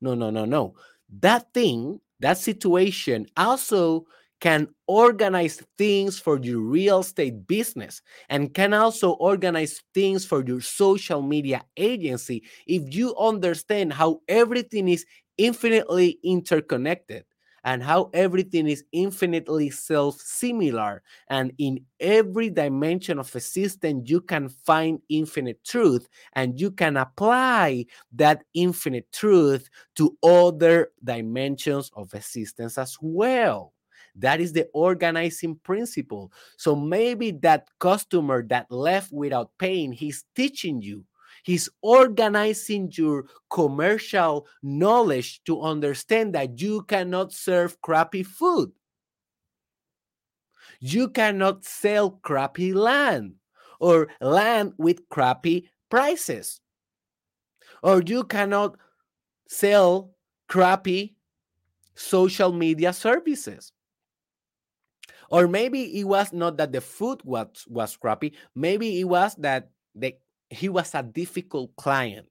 [0.00, 0.74] No, no, no, no.
[1.20, 4.06] That thing, that situation also
[4.44, 10.60] can organize things for your real estate business and can also organize things for your
[10.60, 15.06] social media agency if you understand how everything is
[15.38, 17.24] infinitely interconnected
[17.66, 21.02] and how everything is infinitely self similar.
[21.28, 26.98] And in every dimension of a system, you can find infinite truth and you can
[26.98, 33.73] apply that infinite truth to other dimensions of existence as well.
[34.16, 36.32] That is the organizing principle.
[36.56, 41.04] So maybe that customer that left without paying, he's teaching you
[41.44, 48.72] He's organizing your commercial knowledge to understand that you cannot serve crappy food.
[50.80, 53.34] You cannot sell crappy land
[53.78, 56.62] or land with crappy prices.
[57.82, 58.78] Or you cannot
[59.46, 60.14] sell
[60.48, 61.14] crappy
[61.94, 63.70] social media services.
[65.34, 69.70] Or maybe it was not that the food was, was crappy, maybe it was that
[70.48, 72.28] he was a difficult client.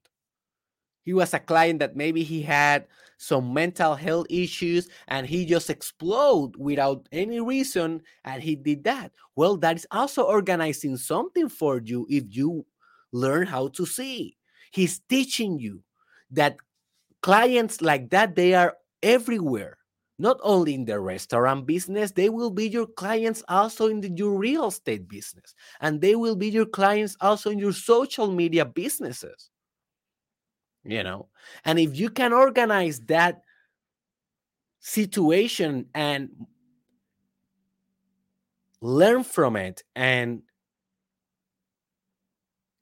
[1.02, 2.86] He was a client that maybe he had
[3.18, 9.12] some mental health issues and he just exploded without any reason and he did that.
[9.36, 12.64] Well, that is also organizing something for you if you
[13.12, 14.38] learn how to see.
[14.72, 15.82] He's teaching you
[16.30, 16.56] that
[17.20, 19.76] clients like that they are everywhere
[20.18, 24.38] not only in the restaurant business, they will be your clients also in the, your
[24.38, 25.54] real estate business.
[25.80, 29.50] And they will be your clients also in your social media businesses.
[30.84, 31.28] You know,
[31.64, 33.40] and if you can organize that
[34.80, 36.28] situation and
[38.82, 40.42] learn from it and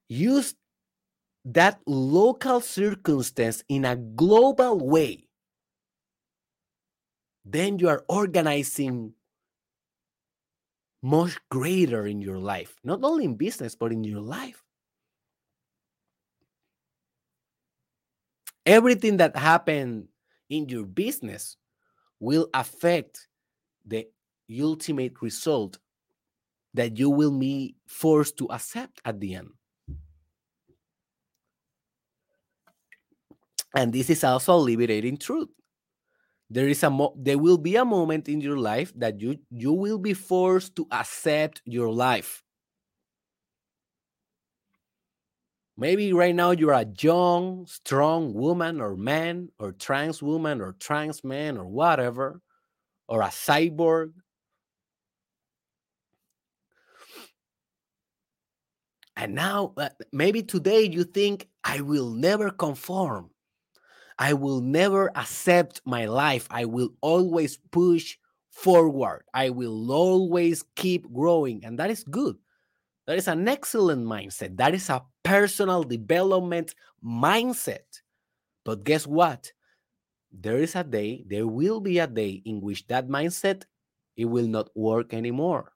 [0.08, 0.54] use
[1.44, 5.28] that local circumstance in a global way
[7.44, 9.14] then you are organizing
[11.02, 14.62] much greater in your life, not only in business, but in your life.
[18.64, 20.06] Everything that happened
[20.48, 21.56] in your business
[22.20, 23.26] will affect
[23.84, 24.06] the
[24.60, 25.78] ultimate result
[26.74, 29.50] that you will be forced to accept at the end.
[33.74, 35.48] And this is also a liberating truth
[36.52, 39.72] there is a mo- there will be a moment in your life that you you
[39.72, 42.44] will be forced to accept your life.
[45.76, 51.24] Maybe right now you're a young strong woman or man or trans woman or trans
[51.24, 52.40] man or whatever
[53.08, 54.14] or a cyborg.
[59.16, 63.30] And now uh, maybe today you think i will never conform
[64.18, 66.46] I will never accept my life.
[66.50, 68.16] I will always push
[68.50, 69.24] forward.
[69.32, 71.64] I will always keep growing.
[71.64, 72.36] And that is good.
[73.06, 74.56] That is an excellent mindset.
[74.56, 78.00] That is a personal development mindset.
[78.64, 79.52] But guess what?
[80.30, 83.64] There is a day, there will be a day in which that mindset
[84.16, 85.72] it will not work anymore.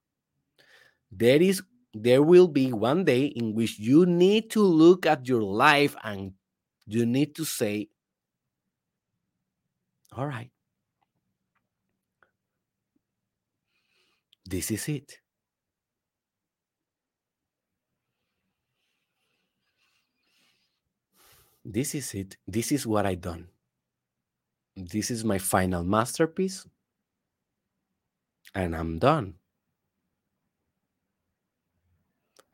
[1.10, 1.62] There is
[1.92, 6.32] there will be one day in which you need to look at your life and
[6.86, 7.88] you need to say
[10.16, 10.50] all right.
[14.46, 15.18] This is it.
[21.64, 22.36] This is it.
[22.46, 23.48] This is what I done.
[24.76, 26.66] This is my final masterpiece.
[28.54, 29.34] And I'm done.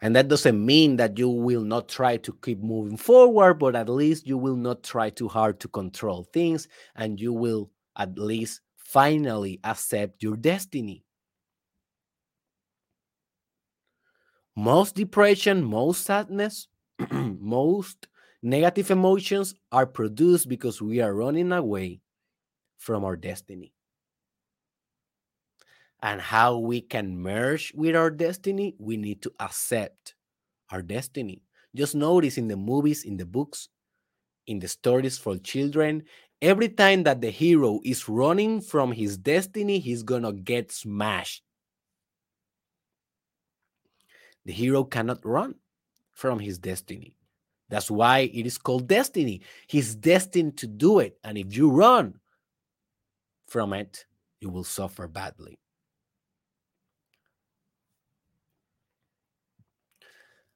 [0.02, 3.88] And that doesn't mean that you will not try to keep moving forward, but at
[3.88, 8.60] least you will not try too hard to control things and you will at least
[8.76, 11.04] finally accept your destiny.
[14.56, 16.66] Most depression, most sadness,
[17.12, 18.08] most
[18.42, 22.00] negative emotions are produced because we are running away
[22.78, 23.72] from our destiny
[26.02, 30.14] and how we can merge with our destiny, we need to accept
[30.70, 31.42] our destiny.
[31.74, 33.68] Just notice in the movies, in the books,
[34.46, 36.02] in the stories for children,
[36.42, 41.44] every time that the hero is running from his destiny, he's gonna get smashed.
[44.44, 45.54] The hero cannot run
[46.12, 47.14] from his destiny.
[47.68, 49.40] That's why it is called destiny.
[49.68, 51.16] He's destined to do it.
[51.22, 52.18] And if you run
[53.46, 54.04] from it,
[54.40, 55.61] you will suffer badly.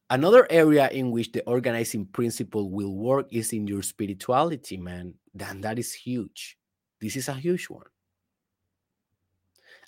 [0.08, 5.14] Another area in which the organizing principle will work is in your spirituality, man.
[5.38, 6.56] And that is huge.
[7.00, 7.86] This is a huge one.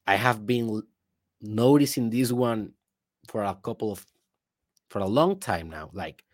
[0.06, 0.82] I have been
[1.40, 2.72] noticing this one
[3.28, 4.04] for a couple of
[4.90, 5.90] for a long time now.
[5.92, 6.24] Like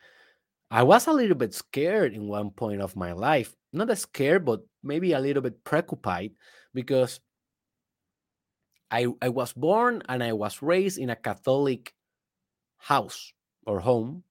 [0.71, 3.55] I was a little bit scared in one point of my life.
[3.73, 6.33] Not scared, but maybe a little bit preoccupied
[6.73, 7.21] because
[8.91, 11.93] I I was born and I was raised in a Catholic
[12.79, 13.33] house
[13.67, 14.23] or home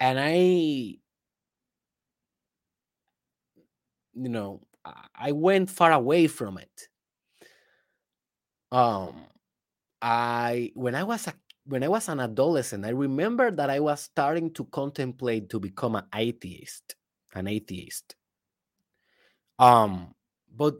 [0.00, 0.34] and i
[4.14, 4.60] you know
[5.14, 6.88] i went far away from it
[8.72, 9.24] um
[10.02, 14.02] I when I was a when I was an adolescent, I remember that I was
[14.02, 16.94] starting to contemplate to become an atheist,
[17.34, 18.14] an atheist.
[19.58, 20.14] Um,
[20.54, 20.74] but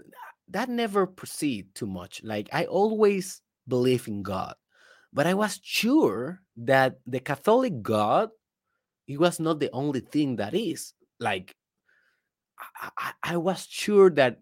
[0.48, 2.22] that never proceeded too much.
[2.22, 4.54] Like I always believe in God,
[5.14, 8.30] but I was sure that the Catholic God,
[9.06, 10.92] it was not the only thing that is.
[11.20, 11.54] Like
[12.58, 14.40] I, I, I was sure that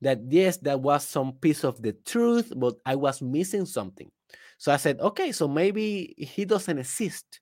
[0.00, 4.10] that yes, that was some piece of the truth, but I was missing something.
[4.56, 7.40] So I said, okay, so maybe he doesn't exist.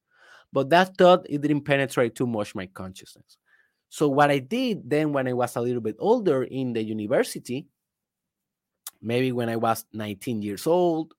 [0.53, 3.37] But that thought it didn't penetrate too much my consciousness.
[3.89, 7.67] So what I did then when I was a little bit older in the university,
[9.01, 11.15] maybe when I was 19 years old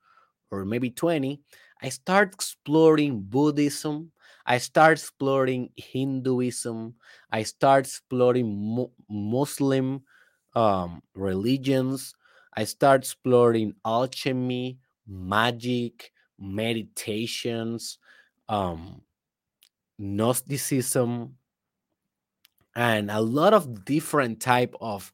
[0.52, 1.42] or maybe 20,
[1.82, 4.12] I start exploring Buddhism.
[4.46, 6.96] I start exploring Hinduism.
[7.32, 10.04] I start exploring Mu- Muslim
[10.56, 12.16] um, religions.
[12.56, 18.00] I start exploring alchemy, magic, meditations,
[18.50, 19.02] um,
[20.00, 21.38] Gnosticism,
[22.76, 25.14] and a lot of different type of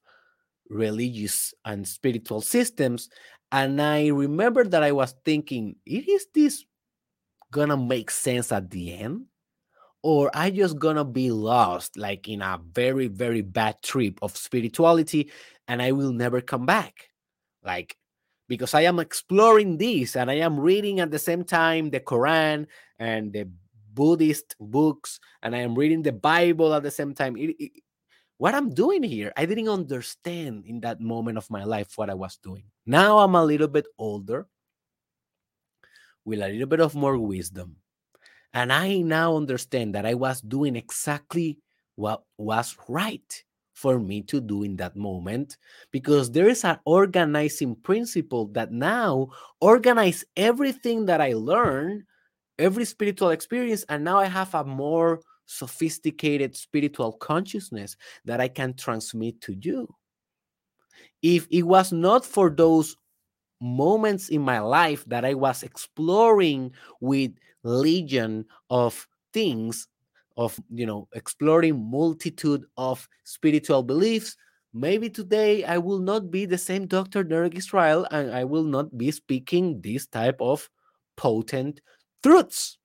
[0.70, 3.10] religious and spiritual systems.
[3.54, 6.66] And I remember that I was thinking, is this
[7.52, 9.26] gonna make sense at the end?
[10.02, 15.32] Or I just gonna be lost like in a very, very bad trip of spirituality
[15.68, 17.10] and I will never come back.
[17.64, 17.96] Like
[18.48, 22.66] because I am exploring this and I am reading at the same time the Quran
[22.98, 23.48] and the
[23.94, 27.38] Buddhist books and I am reading the Bible at the same time.
[27.38, 27.72] It, it,
[28.38, 32.16] what I'm doing here, I didn't understand in that moment of my life what I
[32.16, 32.73] was doing.
[32.86, 34.48] Now I'm a little bit older
[36.26, 37.78] with a little bit of more wisdom.
[38.54, 41.60] And I now understand that I was doing exactly
[41.96, 45.58] what was right for me to do in that moment
[45.92, 49.30] because there is an organizing principle that now
[49.62, 52.04] organize everything that I learned,
[52.60, 58.76] every spiritual experience, and now I have a more sophisticated spiritual consciousness that I can
[58.76, 59.88] transmit to you.
[61.22, 62.96] If it was not for those
[63.62, 67.32] moments in my life that I was exploring with
[67.64, 69.88] legion of things
[70.36, 74.36] of you know exploring multitude of spiritual beliefs
[74.74, 78.98] maybe today i will not be the same dr derek israel and i will not
[78.98, 80.68] be speaking this type of
[81.16, 81.82] potent
[82.24, 82.78] truths.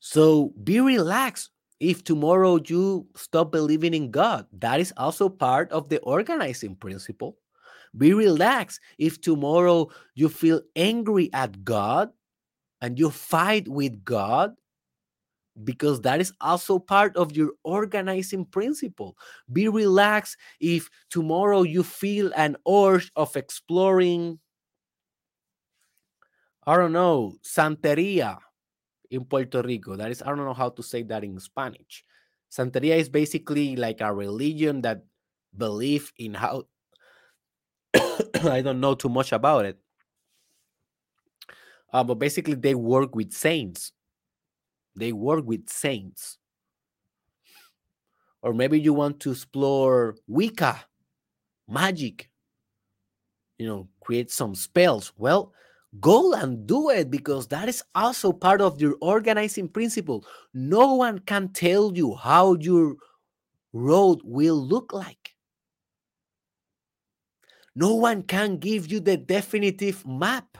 [0.00, 1.50] So be relaxed
[1.90, 7.36] if tomorrow you stop believing in god that is also part of the organizing principle.
[7.96, 8.80] Be relaxed.
[8.98, 12.10] If tomorrow you feel angry at god
[12.80, 14.54] and you fight with God
[15.62, 19.16] because that is also part of your organizing principle.
[19.52, 20.36] Be relaxed.
[20.58, 24.40] If tomorrow you feel an urge of exploring,
[26.66, 28.38] I don't know, Santeria
[29.10, 29.96] in Puerto Rico.
[29.96, 32.04] That is, I don't know how to say that in Spanish.
[32.50, 35.04] Santeria is basically like a religion that
[35.56, 36.64] believe in how
[38.44, 39.78] I don't know too much about it.
[41.92, 43.92] Uh, but basically, they work with saints.
[44.96, 46.38] They work with saints.
[48.42, 50.84] Or maybe you want to explore Wicca,
[51.68, 52.30] magic,
[53.58, 55.12] you know, create some spells.
[55.16, 55.52] Well,
[56.00, 60.24] go and do it because that is also part of your organizing principle.
[60.52, 62.96] No one can tell you how your
[63.72, 65.34] road will look like.
[67.76, 70.58] No one can give you the definitive map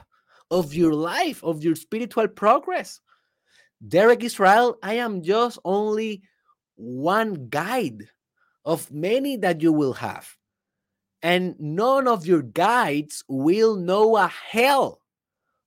[0.51, 2.99] of your life, of your spiritual progress.
[3.87, 6.23] Derek Israel, I am just only
[6.75, 8.03] one guide
[8.65, 10.27] of many that you will have.
[11.21, 15.01] And none of your guides will know a hell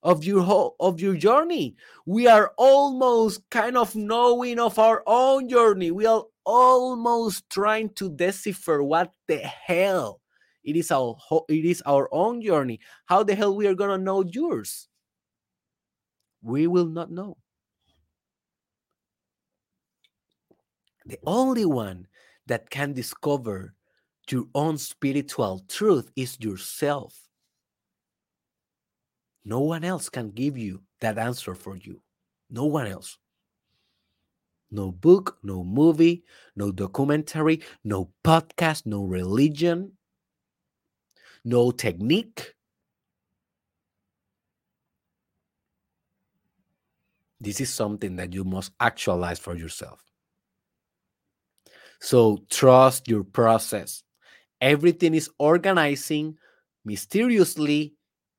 [0.03, 1.77] of your whole, of your journey.
[2.07, 5.91] We are almost kind of knowing of our own journey.
[5.91, 10.21] We are almost trying to decipher what the hell
[10.65, 11.17] it is our
[11.49, 12.81] it is our own journey.
[13.07, 14.89] How the hell we are gonna know yours?
[16.43, 17.39] We will not know.
[21.07, 22.07] The only one
[22.47, 23.75] that can discover
[24.31, 27.28] your own spiritual truth is yourself.
[29.45, 32.03] No one else can give you that answer for you.
[32.51, 33.19] No one else.
[34.71, 36.25] No book, no movie,
[36.55, 39.93] no documentary, no podcast, no religion,
[41.45, 42.55] no technique.
[47.41, 50.05] This is something that you must actualize for yourself.
[52.01, 54.03] So trust your process
[54.61, 56.39] Everything is organizing
[56.85, 57.95] mysteriously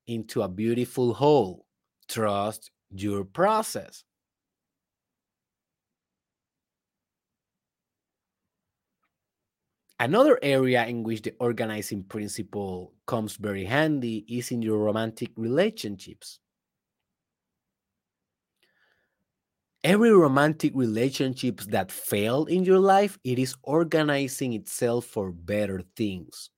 [0.10, 1.66] into a beautiful whole.
[2.07, 4.03] Trust your process.
[9.99, 16.39] Another area in which the organizing principle comes very handy is in your romantic relationships.
[19.84, 26.49] Every romantic relationship that failed in your life, it is organizing itself for better things.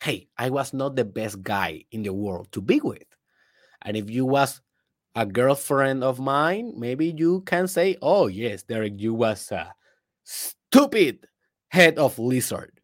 [0.00, 3.04] Hey, I was not the best guy in the world to be with.
[3.82, 4.60] And if you was
[5.14, 9.74] a girlfriend of mine, maybe you can say, "Oh yes, Derek, you was a
[10.24, 11.26] stupid
[11.68, 12.80] head of lizard."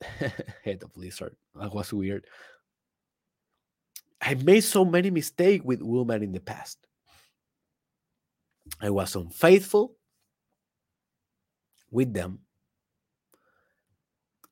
[0.64, 1.36] head of lizard.
[1.54, 2.26] That was weird.
[4.20, 6.78] I made so many mistakes with women in the past.
[8.80, 9.96] I was unfaithful
[11.90, 12.40] with them.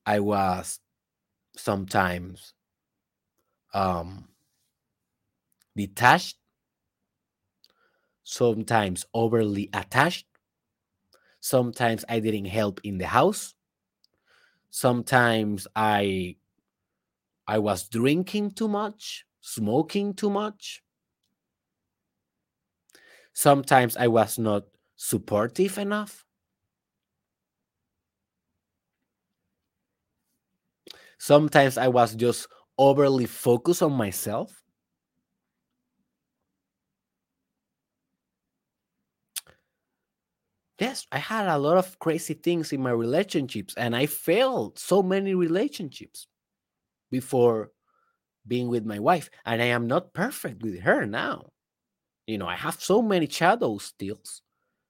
[0.05, 0.79] I was
[1.57, 2.53] sometimes
[3.73, 4.27] um,
[5.77, 6.37] detached,
[8.23, 10.27] sometimes overly attached.
[11.39, 13.55] Sometimes I didn't help in the house.
[14.69, 16.37] Sometimes I
[17.47, 20.83] I was drinking too much, smoking too much.
[23.33, 24.65] Sometimes I was not
[24.97, 26.25] supportive enough.
[31.19, 32.47] Sometimes I was just
[32.77, 34.63] overly focused on myself.
[40.79, 45.01] Yes, I had a lot of crazy things in my relationships, and I failed so
[45.01, 46.27] many relationships
[47.11, 47.71] before
[48.47, 49.29] being with my wife.
[49.45, 51.51] And I am not perfect with her now.
[52.27, 54.21] You know, I have so many shadows still,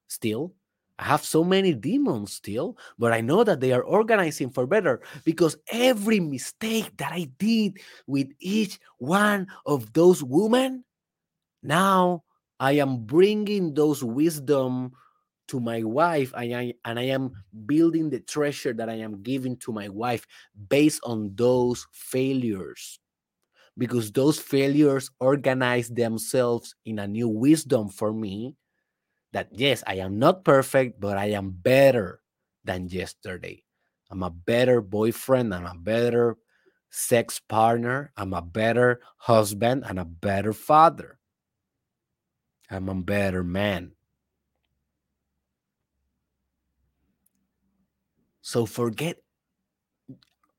[0.08, 0.54] still.
[0.98, 5.00] I have so many demons still, but I know that they are organizing for better
[5.24, 10.84] because every mistake that I did with each one of those women,
[11.62, 12.24] now
[12.60, 14.92] I am bringing those wisdom
[15.48, 17.32] to my wife and I, and I am
[17.66, 20.26] building the treasure that I am giving to my wife
[20.68, 22.98] based on those failures
[23.78, 28.56] because those failures organize themselves in a new wisdom for me
[29.32, 32.20] that yes, I am not perfect, but I am better
[32.64, 33.64] than yesterday.
[34.10, 36.36] I'm a better boyfriend, I'm a better
[36.90, 41.18] sex partner, I'm a better husband, and a better father.
[42.70, 43.92] I'm a better man.
[48.40, 49.18] So forget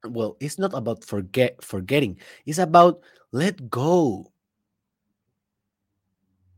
[0.07, 2.17] well, it's not about forget forgetting.
[2.45, 3.01] It's about
[3.32, 4.32] let go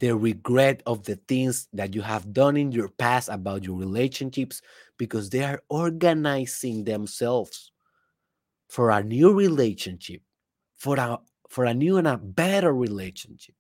[0.02, 4.60] the regret of the things that you have done in your past about your relationships
[4.98, 7.72] because they are organizing themselves
[8.68, 10.22] for a new relationship,
[10.76, 13.54] for a for a new and a better relationship.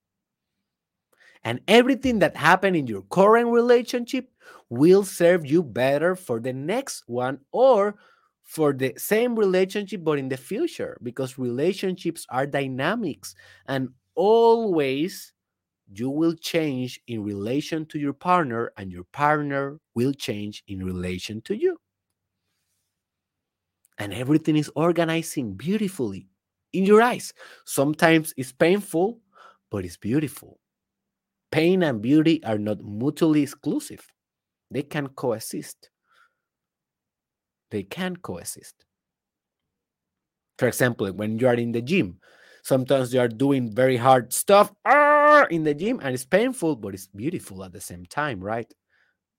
[1.43, 4.31] And everything that happened in your current relationship
[4.69, 7.97] will serve you better for the next one or
[8.41, 13.35] for the same relationship but in the future because relationships are dynamics
[13.67, 15.33] and always
[15.93, 21.41] you will change in relation to your partner and your partner will change in relation
[21.41, 21.77] to you.
[23.97, 26.27] And everything is organizing beautifully
[26.73, 27.33] in your eyes.
[27.65, 29.19] Sometimes it's painful
[29.69, 30.59] but it's beautiful.
[31.51, 34.05] Pain and beauty are not mutually exclusive.
[34.69, 35.89] They can coexist.
[37.69, 38.85] They can coexist.
[40.57, 42.19] For example when you are in the gym
[42.63, 44.71] sometimes you are doing very hard stuff
[45.49, 48.71] in the gym and it's painful but it's beautiful at the same time right?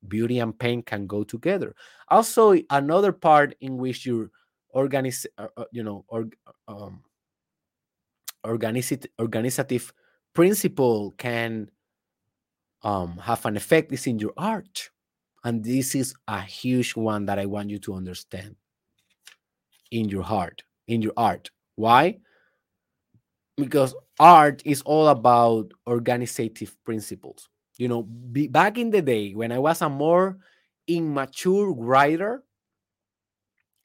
[0.09, 1.75] Beauty and pain can go together.
[2.09, 4.31] Also another part in which your
[4.71, 6.29] organize uh, uh, you know or
[6.67, 7.03] um,
[8.45, 9.93] organizit- organizative
[10.35, 11.71] principle can
[12.83, 14.91] um, have an effect is in your art
[15.45, 18.57] and this is a huge one that i want you to understand.
[19.91, 21.51] In your heart in your art.
[21.77, 22.19] Why
[23.57, 27.49] because art is all about organizative principles.
[27.79, 30.39] You know be, back in the day when i was a more
[30.87, 32.45] immature writer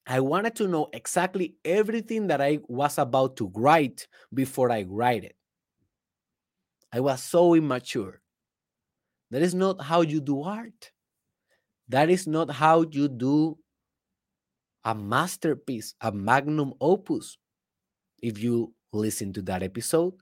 [0.05, 5.23] i wanted to know exactly everything that i was about to write before i write
[5.23, 5.35] it.
[6.91, 8.21] I was so immature.
[9.31, 10.91] That is not how you do art.
[11.89, 13.57] That is not how you do
[14.83, 17.37] a masterpiece a magnum opus.
[18.21, 20.13] If you listen to that episode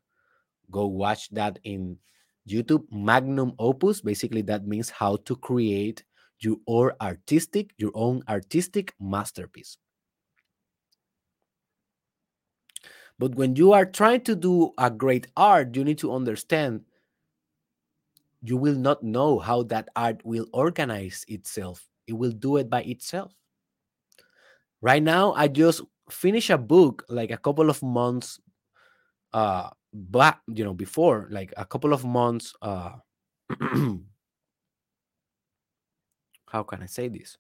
[0.72, 1.98] go watch that in
[2.48, 4.02] YouTube magnum opus.
[4.02, 6.04] Basically, that means how to create
[6.40, 9.78] your or artistic, your own artistic masterpiece.
[13.18, 16.82] But when you are trying to do a great art, you need to understand
[18.42, 21.88] you will not know how that art will organize itself.
[22.08, 23.34] It will do it by itself.
[24.82, 28.40] Right now, I just finished a book like a couple of months
[29.36, 32.96] uh back, you know, before, like a couple of months uh
[36.48, 37.38] how can I say this?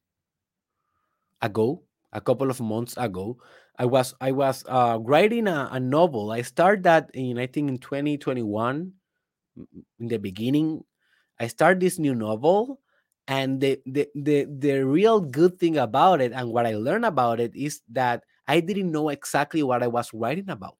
[1.41, 3.37] Ago, a couple of months ago,
[3.79, 6.31] I was I was uh, writing a, a novel.
[6.31, 8.91] I started that in I think in 2021
[9.99, 10.83] in the beginning.
[11.39, 12.79] I started this new novel,
[13.27, 17.39] and the, the the the real good thing about it and what I learned about
[17.39, 20.77] it is that I didn't know exactly what I was writing about.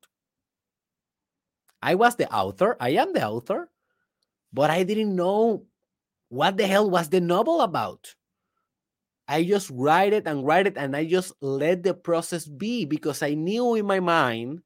[1.86, 2.76] I was the author.
[2.80, 3.70] I am the author,
[4.52, 5.68] but I didn't know
[6.30, 8.16] what the hell was the novel about.
[9.28, 13.22] I just write it and write it, and I just let the process be because
[13.22, 14.64] I knew in my mind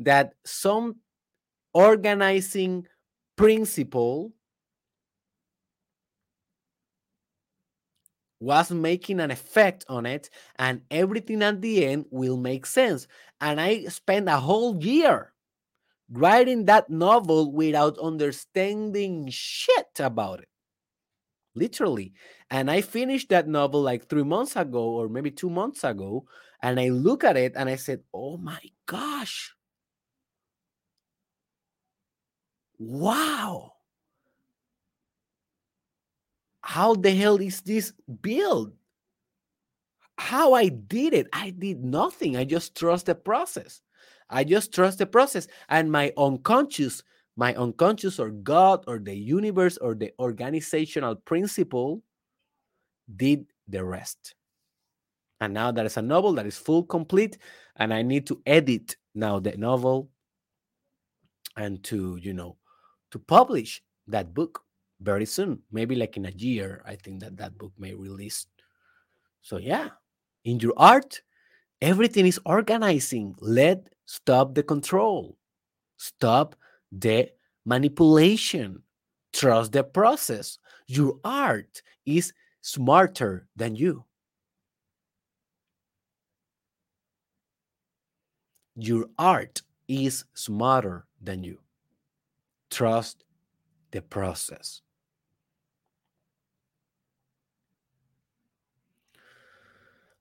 [0.00, 0.96] that some
[1.72, 2.88] organizing
[3.36, 4.32] principle
[8.40, 13.06] was making an effect on it, and everything at the end will make sense.
[13.40, 15.32] And I spent a whole year
[16.10, 20.48] writing that novel without understanding shit about it
[21.56, 22.12] literally.
[22.50, 26.26] And I finished that novel like three months ago, or maybe two months ago.
[26.62, 29.54] And I look at it and I said, Oh my gosh.
[32.78, 33.72] Wow.
[36.60, 38.72] How the hell is this built?
[40.18, 41.28] How I did it?
[41.32, 42.36] I did nothing.
[42.36, 43.80] I just trust the process.
[44.30, 45.46] I just trust the process.
[45.68, 47.02] And my unconscious
[47.36, 52.02] my unconscious or God or the universe or the organizational principle
[53.14, 54.34] did the rest.
[55.40, 57.36] And now there is a novel that is full complete,
[57.76, 60.08] and I need to edit now the novel
[61.58, 62.56] and to, you know,
[63.10, 64.62] to publish that book
[65.02, 66.82] very soon, maybe like in a year.
[66.86, 68.46] I think that that book may release.
[69.42, 69.90] So, yeah,
[70.44, 71.20] in your art,
[71.82, 73.36] everything is organizing.
[73.40, 75.36] Let stop the control,
[75.98, 76.56] stop
[76.90, 77.30] the
[77.66, 78.82] manipulation.
[79.32, 80.58] Trust the process.
[80.86, 82.32] Your art is
[82.62, 84.04] smarter than you.
[88.76, 91.58] Your art is smarter than you.
[92.70, 93.24] Trust
[93.90, 94.80] the process.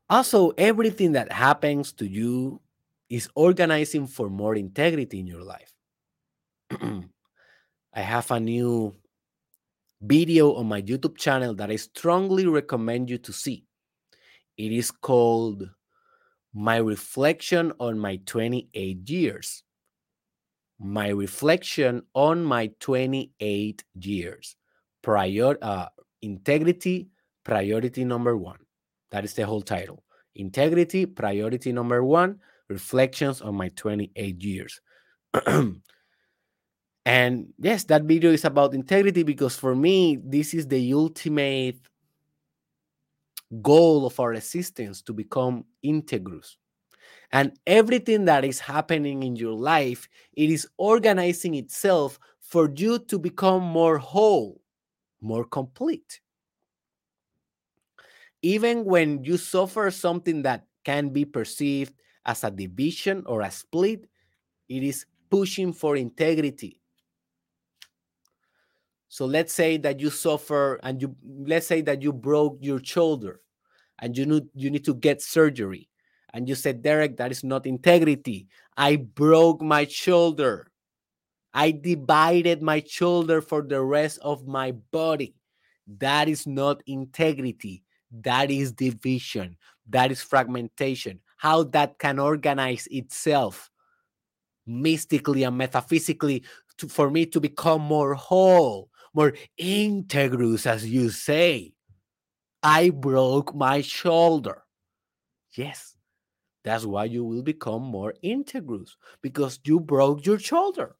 [0.10, 2.62] Also, everything that happens to you
[3.10, 5.74] is organizing for more integrity in your life.
[7.94, 8.96] I have a new
[10.02, 13.66] video on my YouTube channel that I strongly recommend you to see.
[14.58, 15.70] It is called
[16.54, 19.64] My Reflection on My 28 Years.
[20.80, 24.56] My Reflection on My 28 Years.
[25.02, 25.88] Prior, uh,
[26.22, 27.10] integrity,
[27.44, 28.60] priority number one.
[29.12, 30.04] That is the whole title.
[30.36, 32.40] Integrity, priority number one,
[32.70, 34.82] reflections on my 28 years.
[37.06, 41.78] And yes, that video is about integrity because for me, this is the ultimate
[43.62, 46.56] goal of our existence to become integrous.
[47.32, 53.20] And everything that is happening in your life, it is organizing itself for you to
[53.20, 54.62] become more whole,
[55.22, 56.22] more complete.
[58.42, 61.94] Even when you suffer something that can be perceived
[62.26, 64.08] as a division or a split,
[64.68, 66.82] it is pushing for integrity
[69.16, 71.16] so let's say that you suffer and you
[71.48, 73.40] let's say that you broke your shoulder
[74.00, 75.88] and you need you need to get surgery.
[76.34, 78.50] And you said, Derek, that is not integrity.
[78.76, 80.70] I broke my shoulder.
[81.54, 85.34] I divided my shoulder for the rest of my body.
[86.00, 87.86] That is not integrity.
[88.12, 89.56] That is division.
[89.88, 91.22] That is fragmentation.
[91.46, 93.70] How that can organize itself
[94.66, 96.44] mystically and metaphysically
[96.80, 99.32] to, for me to become more whole, more
[99.62, 101.76] integrous, as you say.
[102.64, 104.64] I broke my shoulder.
[105.56, 105.96] Yes,
[106.64, 110.96] that's why you will become more integrous because you broke your shoulder.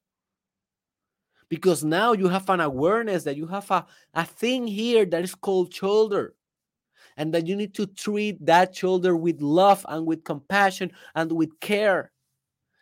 [1.50, 5.34] Because now you have an awareness that you have a, a thing here that is
[5.34, 6.36] called shoulder
[7.18, 11.60] and that you need to treat that shoulder with love and with compassion and with
[11.60, 12.12] care.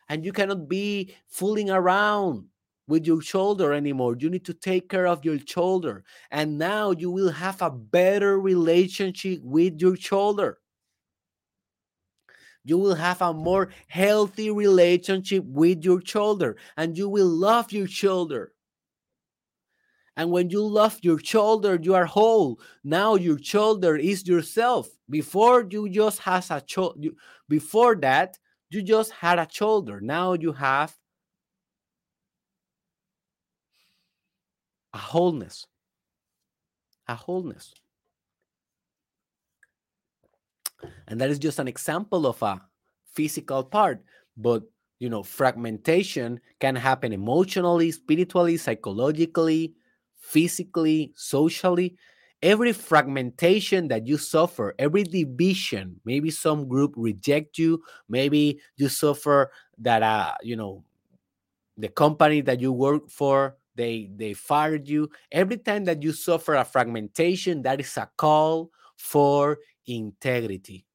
[0.09, 2.45] And you cannot be fooling around
[2.87, 4.15] with your shoulder anymore.
[4.19, 6.03] You need to take care of your shoulder.
[6.31, 10.59] And now you will have a better relationship with your shoulder.
[12.65, 17.87] You will have a more healthy relationship with your shoulder and you will love your
[17.87, 18.52] shoulder.
[20.15, 22.59] And when you love your shoulder, you are whole.
[22.83, 24.87] Now your shoulder is yourself.
[25.09, 27.09] Before you just has a shoulder.
[27.49, 28.37] Before that,
[28.69, 29.99] you just had a shoulder.
[30.01, 30.95] Now you have
[34.93, 35.65] a wholeness.
[37.07, 37.73] A wholeness.
[41.07, 42.61] And that is just an example of a
[43.13, 44.03] physical part.
[44.37, 44.63] But
[44.99, 49.73] you know, fragmentation can happen emotionally, spiritually, psychologically,
[50.23, 51.95] physically, socially.
[52.41, 59.51] Every fragmentation that you suffer, every division, maybe some group reject you, maybe you suffer
[59.77, 60.83] that uh, you know,
[61.77, 66.53] the company that you work for they they fired you every time that you suffer
[66.55, 69.57] a fragmentation that is a call for
[69.87, 70.85] integrity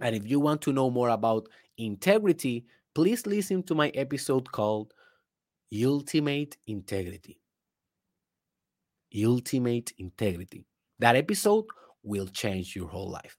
[0.00, 4.92] and if you want to know more about integrity please listen to my episode called
[5.72, 7.40] ultimate integrity.
[9.24, 10.64] Ultimate integrity.
[10.98, 11.66] That episode
[12.02, 13.36] will change your whole life.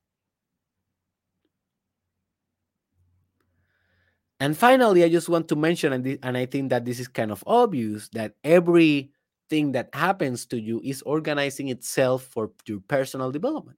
[4.39, 7.31] And finally, I just want to mention, and, and I think that this is kind
[7.31, 13.77] of obvious, that everything that happens to you is organizing itself for your personal development.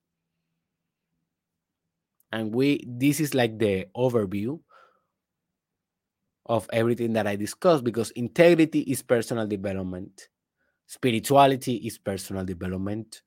[2.32, 4.60] And we this is like the overview
[6.46, 10.30] of everything that I discussed because integrity is personal development,
[10.88, 13.22] spirituality is personal development,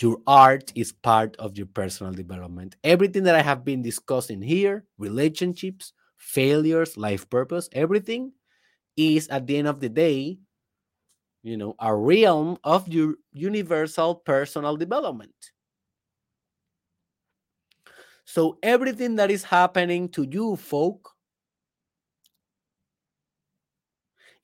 [0.00, 2.76] your art is part of your personal development.
[2.84, 8.32] Everything that I have been discussing here, relationships, failures, life purpose, everything
[8.96, 10.38] is at the end of the day,
[11.42, 15.34] you know, a realm of your universal personal development.
[18.24, 21.10] So everything that is happening to you, folk,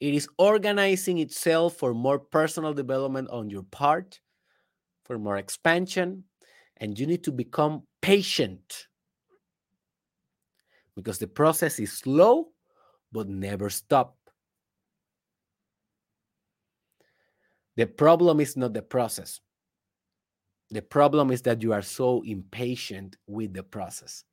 [0.01, 4.21] it is organizing itself for more personal development on your part,
[5.05, 6.25] for more expansion,
[6.77, 8.89] and you need to become patient
[10.95, 12.49] because the process is slow
[13.13, 14.17] but never stop.
[17.77, 19.41] The problem is not the process.
[20.71, 24.25] The problem is that you are so impatient with the process.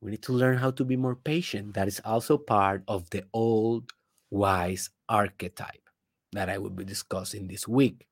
[0.00, 1.74] We need to learn how to be more patient.
[1.74, 3.92] That is also part of the old
[4.30, 5.88] wise archetype
[6.32, 8.06] that I will be discussing this week.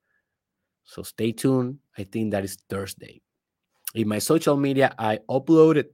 [0.83, 1.79] So stay tuned.
[1.97, 3.21] I think that is Thursday.
[3.93, 5.85] In my social media, I uploaded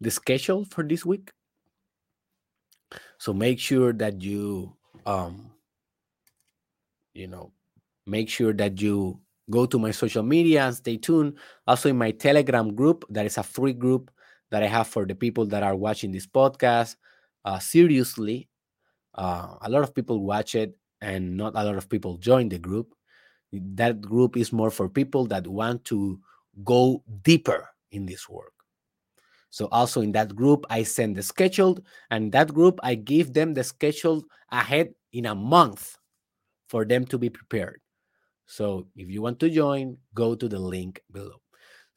[0.00, 1.32] the schedule for this week.
[3.18, 5.50] So make sure that you um
[7.14, 7.52] you know
[8.06, 11.36] make sure that you go to my social media and stay tuned.
[11.66, 14.10] Also in my Telegram group, that is a free group
[14.50, 16.96] that I have for the people that are watching this podcast.
[17.44, 18.48] Uh, seriously,
[19.14, 22.58] uh, a lot of people watch it and not a lot of people join the
[22.58, 22.94] group.
[23.52, 26.20] That group is more for people that want to
[26.64, 28.52] go deeper in this work.
[29.50, 33.54] So also in that group, I send the scheduled, and that group I give them
[33.54, 35.96] the schedule ahead in a month
[36.68, 37.80] for them to be prepared.
[38.44, 41.40] So if you want to join, go to the link below.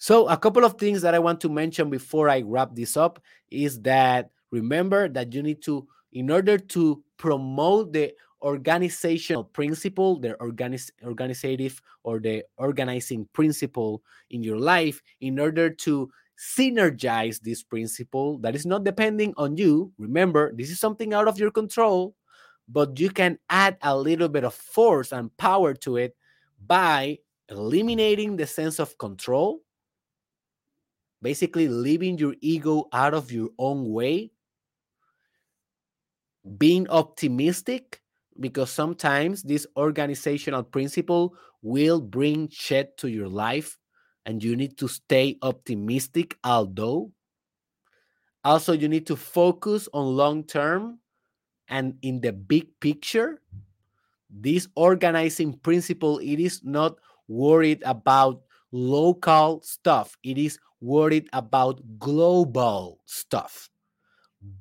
[0.02, 3.22] So a couple of things that I want to mention before I wrap this up
[3.52, 10.34] is that remember that you need to, in order to promote the organizational principle, the
[10.42, 18.40] organiz- organizative or the organizing principle in your life, in order to synergize this principle
[18.40, 19.92] that is not depending on you.
[20.00, 22.16] Remember, this is something out of your control,
[22.68, 26.16] but you can add a little bit of force and power to it
[26.66, 29.62] by eliminating the sense of control,
[31.22, 34.32] basically leaving your ego out of your own way,
[36.58, 38.02] being optimistic,
[38.40, 43.78] because sometimes this organizational principle will bring shit to your life
[44.26, 47.12] and you need to stay optimistic although.
[48.44, 51.00] Also you need to focus on long term
[51.68, 53.42] and in the big picture.
[54.30, 56.98] This organizing principle it is not
[57.28, 58.42] worried about
[58.72, 60.18] local stuff.
[60.24, 63.70] It is worried about global stuff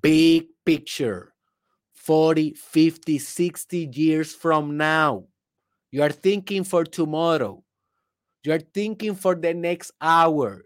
[0.03, 1.33] big picture
[1.95, 5.25] 40 50 60 years from now
[5.91, 7.63] you are thinking for tomorrow
[8.43, 10.65] you're thinking for the next hour.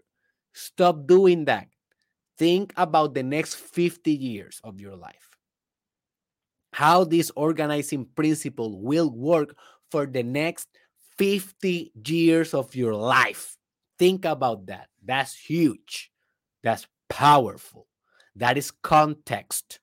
[0.53, 1.67] Stop doing that.
[2.37, 5.29] Think about the next 50 years of your life.
[6.71, 9.55] How this organizing principle will work
[9.91, 10.67] for the next
[11.17, 13.57] 50 years of your life.
[13.97, 14.89] Think about that.
[15.03, 16.11] That's huge.
[16.63, 17.87] That's powerful.
[18.35, 19.79] That is context.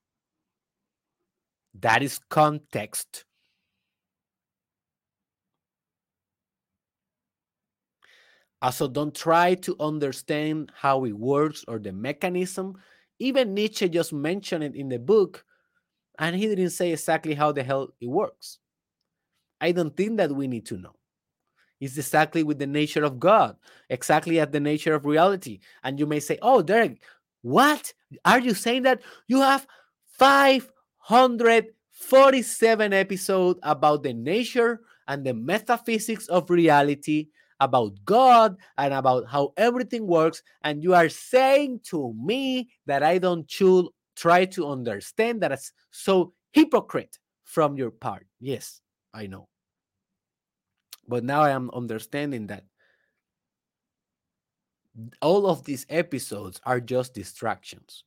[1.81, 3.25] That is context.
[8.61, 12.77] Also, don't try to understand how it works or the mechanism.
[13.19, 15.45] Even Nietzsche just mentioned it in the book,
[16.19, 18.59] and he didn't say exactly how the hell it works.
[19.61, 20.95] I don't think that we need to know.
[21.83, 23.57] It's exactly with the nature of God,
[23.91, 25.59] exactly at the nature of reality.
[25.83, 27.03] And you may say, Oh, Derek,
[27.43, 27.93] what?
[28.25, 29.67] Are you saying that you have
[30.07, 37.31] 547 episodes about the nature and the metaphysics of reality?
[37.61, 43.19] about God and about how everything works, and you are saying to me that I
[43.19, 43.49] don't
[44.17, 48.27] try to understand that it's so hypocrite from your part.
[48.41, 48.81] Yes,
[49.15, 49.47] I know.
[51.09, 52.65] But now I am understanding that
[55.21, 58.05] all of these episodes are just distractions.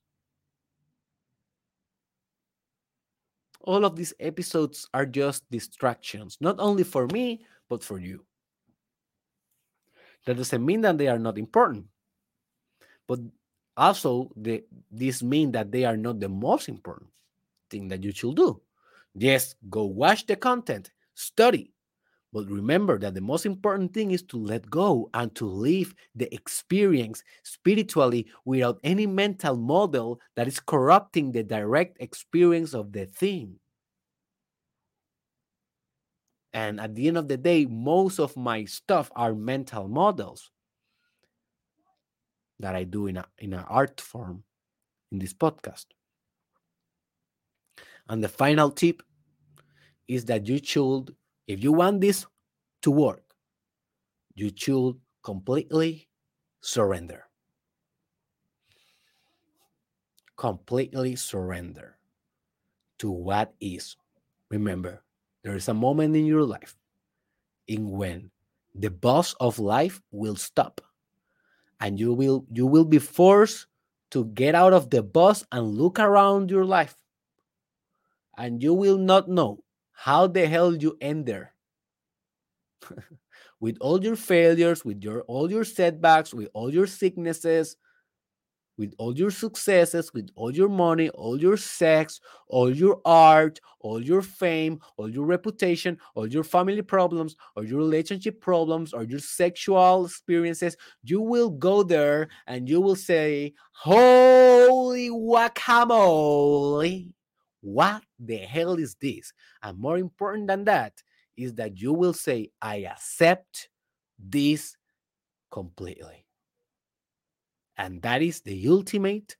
[3.62, 8.24] All of these episodes are just distractions, not only for me, but for you.
[10.24, 11.86] That doesn't mean that they are not important.
[13.08, 13.20] But
[13.76, 17.10] also, the, this means that they are not the most important
[17.70, 18.60] thing that you should do.
[19.14, 21.72] Yes, go watch the content, study.
[22.36, 26.28] But remember that the most important thing is to let go and to live the
[26.34, 33.58] experience spiritually without any mental model that is corrupting the direct experience of the thing.
[36.52, 40.50] And at the end of the day, most of my stuff are mental models
[42.60, 44.44] that I do in a in an art form
[45.10, 45.86] in this podcast.
[48.10, 49.02] And the final tip
[50.06, 51.16] is that you should,
[51.46, 52.26] if you want this
[52.82, 53.22] to work,
[54.34, 56.08] you should completely
[56.60, 57.24] surrender.
[60.36, 61.96] Completely surrender
[62.98, 63.96] to what is.
[64.50, 65.02] Remember,
[65.42, 66.76] there is a moment in your life
[67.66, 68.30] in when
[68.74, 70.80] the boss of life will stop
[71.80, 73.66] and you will you will be forced
[74.10, 76.96] to get out of the bus and look around your life
[78.36, 79.62] and you will not know
[79.96, 81.52] how the hell you end there
[83.60, 87.76] with all your failures with your all your setbacks with all your sicknesses
[88.78, 94.02] with all your successes, with all your money, all your sex, all your art, all
[94.02, 99.18] your fame, all your reputation, all your family problems, or your relationship problems, or your
[99.18, 106.28] sexual experiences, you will go there and you will say, Holy guacamole!
[107.66, 109.32] What the hell is this?
[109.60, 111.02] And more important than that
[111.36, 113.70] is that you will say, I accept
[114.20, 114.76] this
[115.50, 116.24] completely.
[117.76, 119.36] And that is the ultimate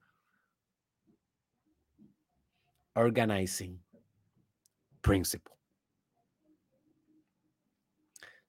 [2.97, 3.79] organizing
[5.03, 5.57] principle.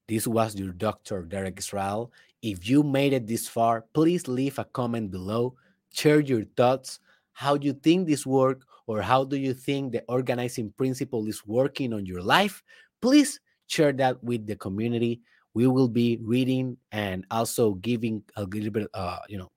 [0.08, 1.22] This was your Dr.
[1.22, 2.10] Derek Israel.
[2.42, 5.54] If you made it this far, please leave a comment below.
[5.94, 6.98] Share your thoughts,
[7.32, 11.92] how you think this work, or how do you think the organizing principle is working
[11.92, 12.62] on your life.
[13.02, 15.20] Please share that with the community.
[15.52, 19.52] We will be reading and also giving a little bit, uh, you know,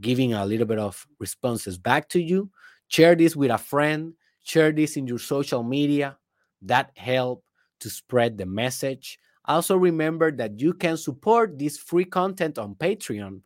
[0.00, 2.50] giving a little bit of responses back to you.
[2.88, 4.12] Share this with a friend,
[4.42, 6.18] share this in your social media.
[6.62, 7.44] That help
[7.80, 9.20] to spread the message.
[9.44, 13.40] Also remember that you can support this free content on Patreon.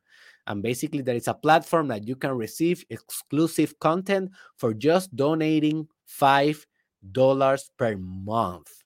[0.49, 5.87] And basically, there is a platform that you can receive exclusive content for just donating
[6.09, 6.65] $5
[7.77, 8.83] per month.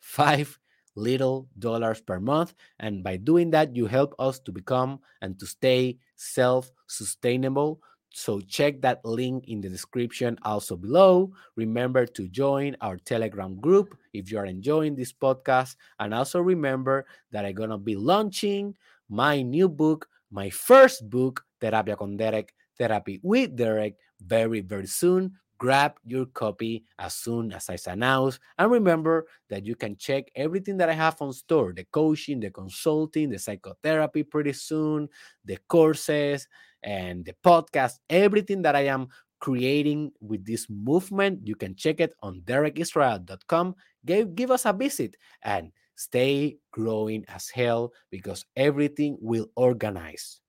[0.00, 0.58] Five
[0.96, 2.54] little dollars per month.
[2.80, 7.80] And by doing that, you help us to become and to stay self sustainable.
[8.10, 11.32] So check that link in the description also below.
[11.56, 15.76] Remember to join our Telegram group if you are enjoying this podcast.
[16.00, 18.74] And also remember that I'm going to be launching
[19.08, 25.32] my new book, my first book, Terapia con Derek, Therapy with Derek, very, very soon
[25.58, 28.38] grab your copy as soon as I announce.
[28.58, 32.50] And remember that you can check everything that I have on store the coaching, the
[32.50, 35.08] consulting, the psychotherapy pretty soon,
[35.44, 36.46] the courses,
[36.82, 39.08] and the podcast, everything that I am
[39.40, 41.40] creating with this movement.
[41.44, 43.74] You can check it on derekisrael.com.
[44.04, 50.40] Give, give us a visit and stay growing as hell because everything will organize.